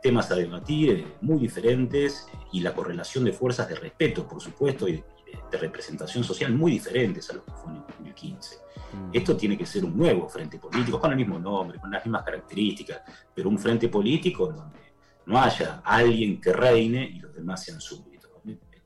temas 0.02 0.30
a 0.30 0.34
debatir 0.34 0.90
eh, 0.90 1.06
muy 1.20 1.38
diferentes 1.40 2.26
y 2.52 2.60
la 2.60 2.74
correlación 2.74 3.24
de 3.24 3.32
fuerzas 3.32 3.68
de 3.68 3.74
respeto, 3.74 4.26
por 4.26 4.40
supuesto, 4.40 4.88
y 4.88 4.92
de, 4.92 5.04
representación 5.52 6.22
social 6.22 6.54
muy 6.54 6.72
diferentes 6.72 7.28
a 7.30 7.34
lo 7.34 7.44
que 7.44 7.50
fue 7.52 7.72
en 7.72 7.78
el 7.78 7.82
2015. 7.88 8.56
Mm. 8.56 9.10
Esto 9.12 9.36
tiene 9.36 9.58
que 9.58 9.66
ser 9.66 9.84
un 9.84 9.96
nuevo 9.96 10.28
frente 10.28 10.58
político, 10.58 11.00
con 11.00 11.10
el 11.10 11.16
mismo 11.16 11.38
nombre, 11.38 11.78
con 11.78 11.90
las 11.90 12.04
mismas 12.04 12.22
características, 12.22 13.02
pero 13.34 13.48
un 13.48 13.58
frente 13.58 13.88
político 13.88 14.46
donde 14.46 14.78
no 15.26 15.40
haya 15.40 15.82
alguien 15.84 16.40
que 16.40 16.52
reine 16.52 17.04
y 17.04 17.18
los 17.18 17.34
demás 17.34 17.64
sean 17.64 17.80
súbditos. 17.80 18.30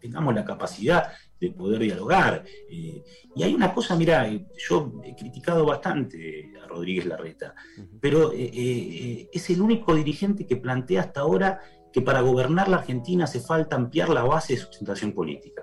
Tengamos 0.00 0.34
la 0.34 0.44
capacidad 0.44 1.12
de 1.44 1.52
poder 1.52 1.80
dialogar. 1.80 2.44
Eh, 2.68 3.02
y 3.34 3.42
hay 3.42 3.54
una 3.54 3.72
cosa, 3.72 3.96
mira, 3.96 4.28
eh, 4.28 4.46
yo 4.68 4.92
he 5.04 5.14
criticado 5.14 5.64
bastante 5.64 6.52
a 6.62 6.66
Rodríguez 6.66 7.06
Larreta, 7.06 7.54
pero 8.00 8.32
eh, 8.32 9.28
es 9.32 9.50
el 9.50 9.60
único 9.60 9.94
dirigente 9.94 10.46
que 10.46 10.56
plantea 10.56 11.02
hasta 11.02 11.20
ahora 11.20 11.60
que 11.92 12.02
para 12.02 12.20
gobernar 12.20 12.68
la 12.68 12.78
Argentina 12.78 13.24
hace 13.24 13.40
falta 13.40 13.76
ampliar 13.76 14.08
la 14.08 14.22
base 14.22 14.54
de 14.54 14.60
sustentación 14.60 15.12
política, 15.12 15.62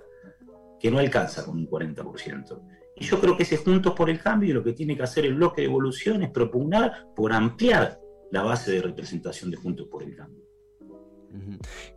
que 0.79 0.89
no 0.89 0.99
alcanza 0.99 1.45
con 1.45 1.57
un 1.57 1.67
40%. 1.67 2.61
Y 2.95 3.03
yo 3.05 3.19
creo 3.19 3.35
que 3.35 3.43
ese 3.43 3.57
Juntos 3.57 3.93
por 3.93 4.09
el 4.09 4.19
Cambio 4.19 4.49
y 4.49 4.53
lo 4.53 4.63
que 4.63 4.73
tiene 4.73 4.95
que 4.95 5.03
hacer 5.03 5.25
el 5.25 5.35
bloque 5.35 5.61
de 5.61 5.67
evolución 5.67 6.23
es 6.23 6.29
propugnar 6.29 7.07
por 7.15 7.33
ampliar 7.33 7.99
la 8.31 8.43
base 8.43 8.71
de 8.71 8.81
representación 8.81 9.51
de 9.51 9.57
Juntos 9.57 9.87
por 9.89 10.03
el 10.03 10.15
Cambio. 10.15 10.50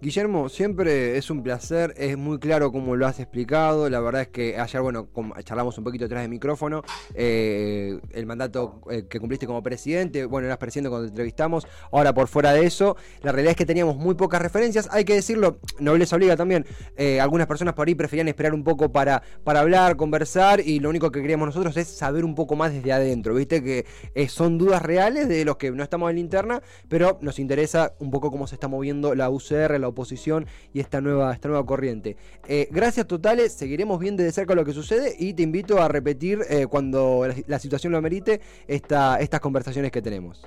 Guillermo, 0.00 0.48
siempre 0.48 1.16
es 1.16 1.30
un 1.30 1.42
placer, 1.42 1.94
es 1.96 2.16
muy 2.16 2.38
claro 2.38 2.70
como 2.70 2.94
lo 2.94 3.06
has 3.06 3.18
explicado, 3.18 3.88
la 3.88 4.00
verdad 4.00 4.22
es 4.22 4.28
que 4.28 4.58
ayer, 4.58 4.80
bueno, 4.80 5.08
charlamos 5.42 5.76
un 5.78 5.84
poquito 5.84 6.04
atrás 6.04 6.22
del 6.22 6.30
micrófono, 6.30 6.82
eh, 7.14 7.98
el 8.12 8.26
mandato 8.26 8.80
eh, 8.90 9.06
que 9.08 9.18
cumpliste 9.18 9.46
como 9.46 9.62
presidente, 9.62 10.24
bueno, 10.26 10.46
eras 10.46 10.58
presidente 10.58 10.90
cuando 10.90 11.06
te 11.06 11.10
entrevistamos, 11.10 11.66
ahora 11.90 12.14
por 12.14 12.28
fuera 12.28 12.52
de 12.52 12.64
eso, 12.64 12.96
la 13.22 13.32
realidad 13.32 13.52
es 13.52 13.56
que 13.56 13.66
teníamos 13.66 13.96
muy 13.96 14.14
pocas 14.14 14.40
referencias, 14.40 14.88
hay 14.92 15.04
que 15.04 15.14
decirlo, 15.14 15.58
no 15.80 15.96
les 15.96 16.12
obliga 16.12 16.36
también, 16.36 16.66
eh, 16.96 17.20
algunas 17.20 17.46
personas 17.46 17.74
por 17.74 17.88
ahí 17.88 17.94
preferían 17.94 18.28
esperar 18.28 18.54
un 18.54 18.62
poco 18.62 18.92
para, 18.92 19.22
para 19.42 19.60
hablar, 19.60 19.96
conversar, 19.96 20.60
y 20.60 20.80
lo 20.80 20.90
único 20.90 21.10
que 21.10 21.20
queríamos 21.20 21.46
nosotros 21.46 21.76
es 21.76 21.88
saber 21.88 22.24
un 22.24 22.34
poco 22.34 22.56
más 22.56 22.72
desde 22.72 22.92
adentro, 22.92 23.34
viste 23.34 23.62
que 23.62 23.84
son 24.28 24.58
dudas 24.58 24.82
reales 24.82 25.28
de 25.28 25.44
los 25.44 25.56
que 25.56 25.70
no 25.70 25.82
estamos 25.82 26.10
en 26.10 26.16
la 26.16 26.20
interna, 26.20 26.62
pero 26.88 27.18
nos 27.20 27.38
interesa 27.38 27.94
un 27.98 28.10
poco 28.10 28.30
cómo 28.30 28.46
se 28.46 28.54
está 28.54 28.68
moviendo 28.68 29.14
la 29.14 29.23
la 29.24 29.30
UCR, 29.30 29.78
la 29.80 29.88
oposición 29.88 30.46
y 30.72 30.80
esta 30.80 31.00
nueva, 31.00 31.32
esta 31.32 31.48
nueva 31.48 31.64
corriente. 31.64 32.16
Eh, 32.46 32.68
gracias 32.70 33.06
totales, 33.06 33.52
seguiremos 33.52 33.98
bien 33.98 34.16
de 34.16 34.30
cerca 34.32 34.54
lo 34.54 34.64
que 34.64 34.72
sucede 34.72 35.14
y 35.18 35.34
te 35.34 35.42
invito 35.42 35.80
a 35.80 35.88
repetir 35.88 36.40
eh, 36.48 36.66
cuando 36.66 37.26
la, 37.46 37.58
situación 37.58 37.92
lo 37.92 37.98
amerite 37.98 38.40
esta, 38.66 39.18
estas 39.18 39.40
conversaciones 39.40 39.90
que 39.90 40.02
tenemos. 40.02 40.46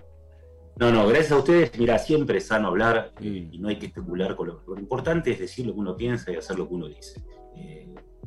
No, 0.75 0.91
no, 0.91 1.07
gracias 1.07 1.31
a 1.31 1.37
ustedes. 1.37 1.71
Mira, 1.79 1.97
siempre 1.97 2.37
es 2.37 2.45
sano 2.45 2.67
hablar 2.67 3.11
y 3.19 3.57
no 3.57 3.69
hay 3.69 3.79
que 3.79 3.87
especular 3.87 4.35
con 4.35 4.47
lo, 4.47 4.63
lo 4.67 4.79
importante 4.79 5.31
es 5.31 5.39
decir 5.39 5.65
lo 5.65 5.73
que 5.73 5.79
uno 5.79 5.97
piensa 5.97 6.31
y 6.31 6.35
hacer 6.35 6.57
lo 6.57 6.67
que 6.67 6.75
uno 6.75 6.87
dice. 6.87 7.19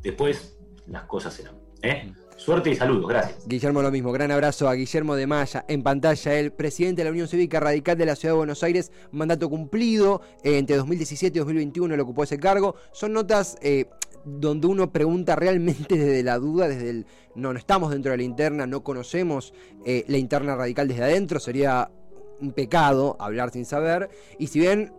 después 0.01 0.57
las 0.87 1.03
cosas 1.03 1.33
serán. 1.33 1.55
¿eh? 1.81 2.11
Suerte 2.43 2.71
y 2.71 2.75
saludos, 2.75 3.07
gracias. 3.07 3.47
Guillermo, 3.47 3.83
lo 3.83 3.91
mismo. 3.91 4.11
Gran 4.11 4.31
abrazo 4.31 4.67
a 4.67 4.73
Guillermo 4.73 5.15
de 5.15 5.27
Maya. 5.27 5.63
En 5.67 5.83
pantalla, 5.83 6.39
el 6.39 6.51
presidente 6.51 7.01
de 7.01 7.05
la 7.05 7.11
Unión 7.11 7.27
Cívica 7.27 7.59
Radical 7.59 7.95
de 7.99 8.07
la 8.07 8.15
Ciudad 8.15 8.33
de 8.33 8.37
Buenos 8.39 8.63
Aires, 8.63 8.91
mandato 9.11 9.47
cumplido. 9.47 10.21
Eh, 10.43 10.57
entre 10.57 10.75
2017 10.77 11.37
y 11.37 11.39
2021 11.39 11.95
le 11.95 12.01
ocupó 12.01 12.23
ese 12.23 12.39
cargo. 12.39 12.73
Son 12.93 13.13
notas 13.13 13.59
eh, 13.61 13.85
donde 14.25 14.65
uno 14.65 14.91
pregunta 14.91 15.35
realmente 15.35 15.95
desde 15.95 16.23
la 16.23 16.39
duda, 16.39 16.67
desde 16.67 16.89
el. 16.89 17.05
No, 17.35 17.53
no 17.53 17.59
estamos 17.59 17.91
dentro 17.91 18.09
de 18.09 18.17
la 18.17 18.23
interna, 18.23 18.65
no 18.65 18.83
conocemos 18.83 19.53
eh, 19.85 20.03
la 20.07 20.17
interna 20.17 20.55
radical 20.55 20.87
desde 20.87 21.03
adentro. 21.03 21.39
Sería 21.39 21.91
un 22.39 22.53
pecado 22.53 23.17
hablar 23.19 23.51
sin 23.51 23.65
saber. 23.65 24.09
Y 24.39 24.47
si 24.47 24.59
bien 24.59 24.91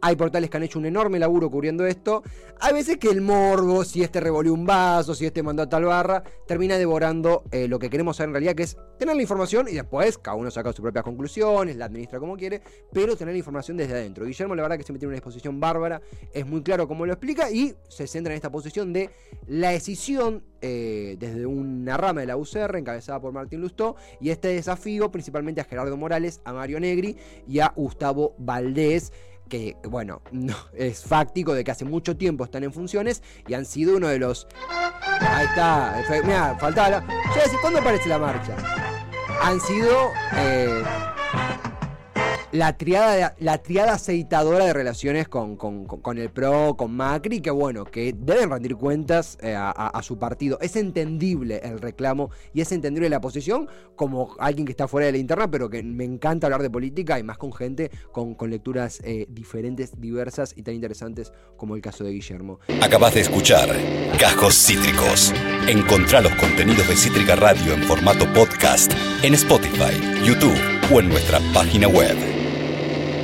hay 0.00 0.16
portales 0.16 0.50
que 0.50 0.56
han 0.56 0.62
hecho 0.62 0.78
un 0.78 0.86
enorme 0.86 1.18
laburo 1.18 1.50
cubriendo 1.50 1.86
esto. 1.86 2.22
Hay 2.60 2.72
veces 2.72 2.96
que 2.98 3.08
el 3.08 3.20
morbo, 3.20 3.84
si 3.84 4.02
este 4.02 4.20
revolvió 4.20 4.52
un 4.54 4.64
vaso, 4.64 5.14
si 5.14 5.26
este 5.26 5.42
mandó 5.42 5.62
a 5.62 5.68
tal 5.68 5.84
barra, 5.84 6.22
termina 6.46 6.78
devorando 6.78 7.44
eh, 7.50 7.68
lo 7.68 7.78
que 7.78 7.90
queremos 7.90 8.16
saber 8.16 8.28
en 8.28 8.34
realidad, 8.34 8.54
que 8.54 8.62
es 8.64 8.76
tener 8.98 9.14
la 9.14 9.22
información 9.22 9.68
y 9.68 9.72
después 9.72 10.18
cada 10.18 10.36
uno 10.36 10.50
saca 10.50 10.72
sus 10.72 10.82
propias 10.82 11.04
conclusiones, 11.04 11.76
la 11.76 11.86
administra 11.86 12.18
como 12.18 12.36
quiere, 12.36 12.62
pero 12.92 13.16
tener 13.16 13.34
la 13.34 13.38
información 13.38 13.76
desde 13.76 13.94
adentro. 13.94 14.24
Guillermo, 14.24 14.54
la 14.54 14.62
verdad 14.62 14.78
que 14.78 14.84
siempre 14.84 15.00
tiene 15.00 15.10
una 15.10 15.16
disposición 15.16 15.60
bárbara, 15.60 16.00
es 16.32 16.46
muy 16.46 16.62
claro 16.62 16.88
cómo 16.88 17.04
lo 17.06 17.12
explica 17.12 17.50
y 17.50 17.74
se 17.88 18.06
centra 18.06 18.32
en 18.32 18.36
esta 18.36 18.50
posición 18.50 18.92
de 18.92 19.10
la 19.46 19.70
decisión 19.70 20.42
eh, 20.62 21.16
desde 21.18 21.46
una 21.46 21.96
rama 21.96 22.22
de 22.22 22.26
la 22.26 22.36
UCR 22.36 22.76
encabezada 22.76 23.20
por 23.20 23.32
Martín 23.32 23.60
Lustó 23.60 23.96
y 24.20 24.30
este 24.30 24.48
desafío 24.48 25.10
principalmente 25.10 25.60
a 25.60 25.64
Gerardo 25.64 25.96
Morales, 25.96 26.40
a 26.44 26.52
Mario 26.52 26.80
Negri 26.80 27.16
y 27.46 27.60
a 27.60 27.72
Gustavo 27.76 28.34
Valdés 28.38 29.12
que, 29.48 29.76
bueno, 29.84 30.22
no, 30.32 30.56
es 30.74 31.04
fáctico 31.04 31.54
de 31.54 31.64
que 31.64 31.70
hace 31.70 31.84
mucho 31.84 32.16
tiempo 32.16 32.44
están 32.44 32.64
en 32.64 32.72
funciones 32.72 33.22
y 33.46 33.54
han 33.54 33.64
sido 33.64 33.96
uno 33.96 34.08
de 34.08 34.18
los... 34.18 34.46
Ahí 35.20 35.46
está, 35.46 36.02
mira, 36.24 36.56
faltaba 36.58 36.90
la... 36.90 37.06
¿cuándo 37.60 37.80
aparece 37.80 38.08
la 38.08 38.18
marcha? 38.18 38.56
Han 39.42 39.60
sido... 39.60 40.10
Eh, 40.36 40.82
la 42.56 42.76
triada, 42.76 43.34
la 43.38 43.58
triada 43.58 43.94
aceitadora 43.94 44.64
de 44.64 44.72
relaciones 44.72 45.28
con, 45.28 45.58
el 46.16 46.30
PRO, 46.30 46.76
con 46.76 46.96
Macri, 46.96 47.40
que 47.40 47.50
bueno, 47.50 47.84
que 47.84 48.14
deben 48.16 48.50
rendir 48.50 48.76
cuentas 48.76 49.38
eh, 49.42 49.54
a, 49.56 50.00
su 50.02 50.18
partido. 50.18 50.58
Es 50.60 50.76
entendible 50.76 51.60
el 51.62 51.78
reclamo 51.80 52.30
y 52.54 52.60
es 52.60 52.72
entendible 52.72 53.08
la 53.08 53.20
posición 53.20 53.68
como 53.94 54.34
alguien 54.38 54.66
que 54.66 54.72
está 54.72 54.88
fuera 54.88 55.06
de 55.06 55.12
la 55.12 55.18
interna, 55.18 55.50
pero 55.50 55.68
que 55.68 55.82
me 55.82 56.04
encanta 56.04 56.46
hablar 56.46 56.62
de 56.62 56.70
política 56.70 57.18
y 57.18 57.22
más 57.22 57.38
con 57.38 57.52
gente 57.52 57.90
con, 58.12 58.36
lecturas 58.48 59.00
eh, 59.04 59.26
diferentes, 59.28 60.00
diversas 60.00 60.54
y 60.56 60.62
tan 60.62 60.74
interesantes 60.74 61.32
como 61.56 61.76
el 61.76 61.82
caso 61.82 62.04
de 62.04 62.12
Guillermo. 62.12 62.60
Acabas 62.80 63.14
de 63.14 63.20
escuchar 63.20 63.68
Cajos 64.18 64.54
Cítricos. 64.54 65.32
Encontrá 65.68 66.20
los 66.20 66.34
contenidos 66.36 66.88
de 66.88 66.96
Cítrica 66.96 67.36
Radio 67.36 67.74
en 67.74 67.82
formato 67.82 68.32
podcast 68.32 68.92
en 69.22 69.34
Spotify, 69.34 70.00
YouTube 70.24 70.56
o 70.92 71.00
en 71.00 71.08
nuestra 71.08 71.40
página 71.52 71.88
web. 71.88 72.35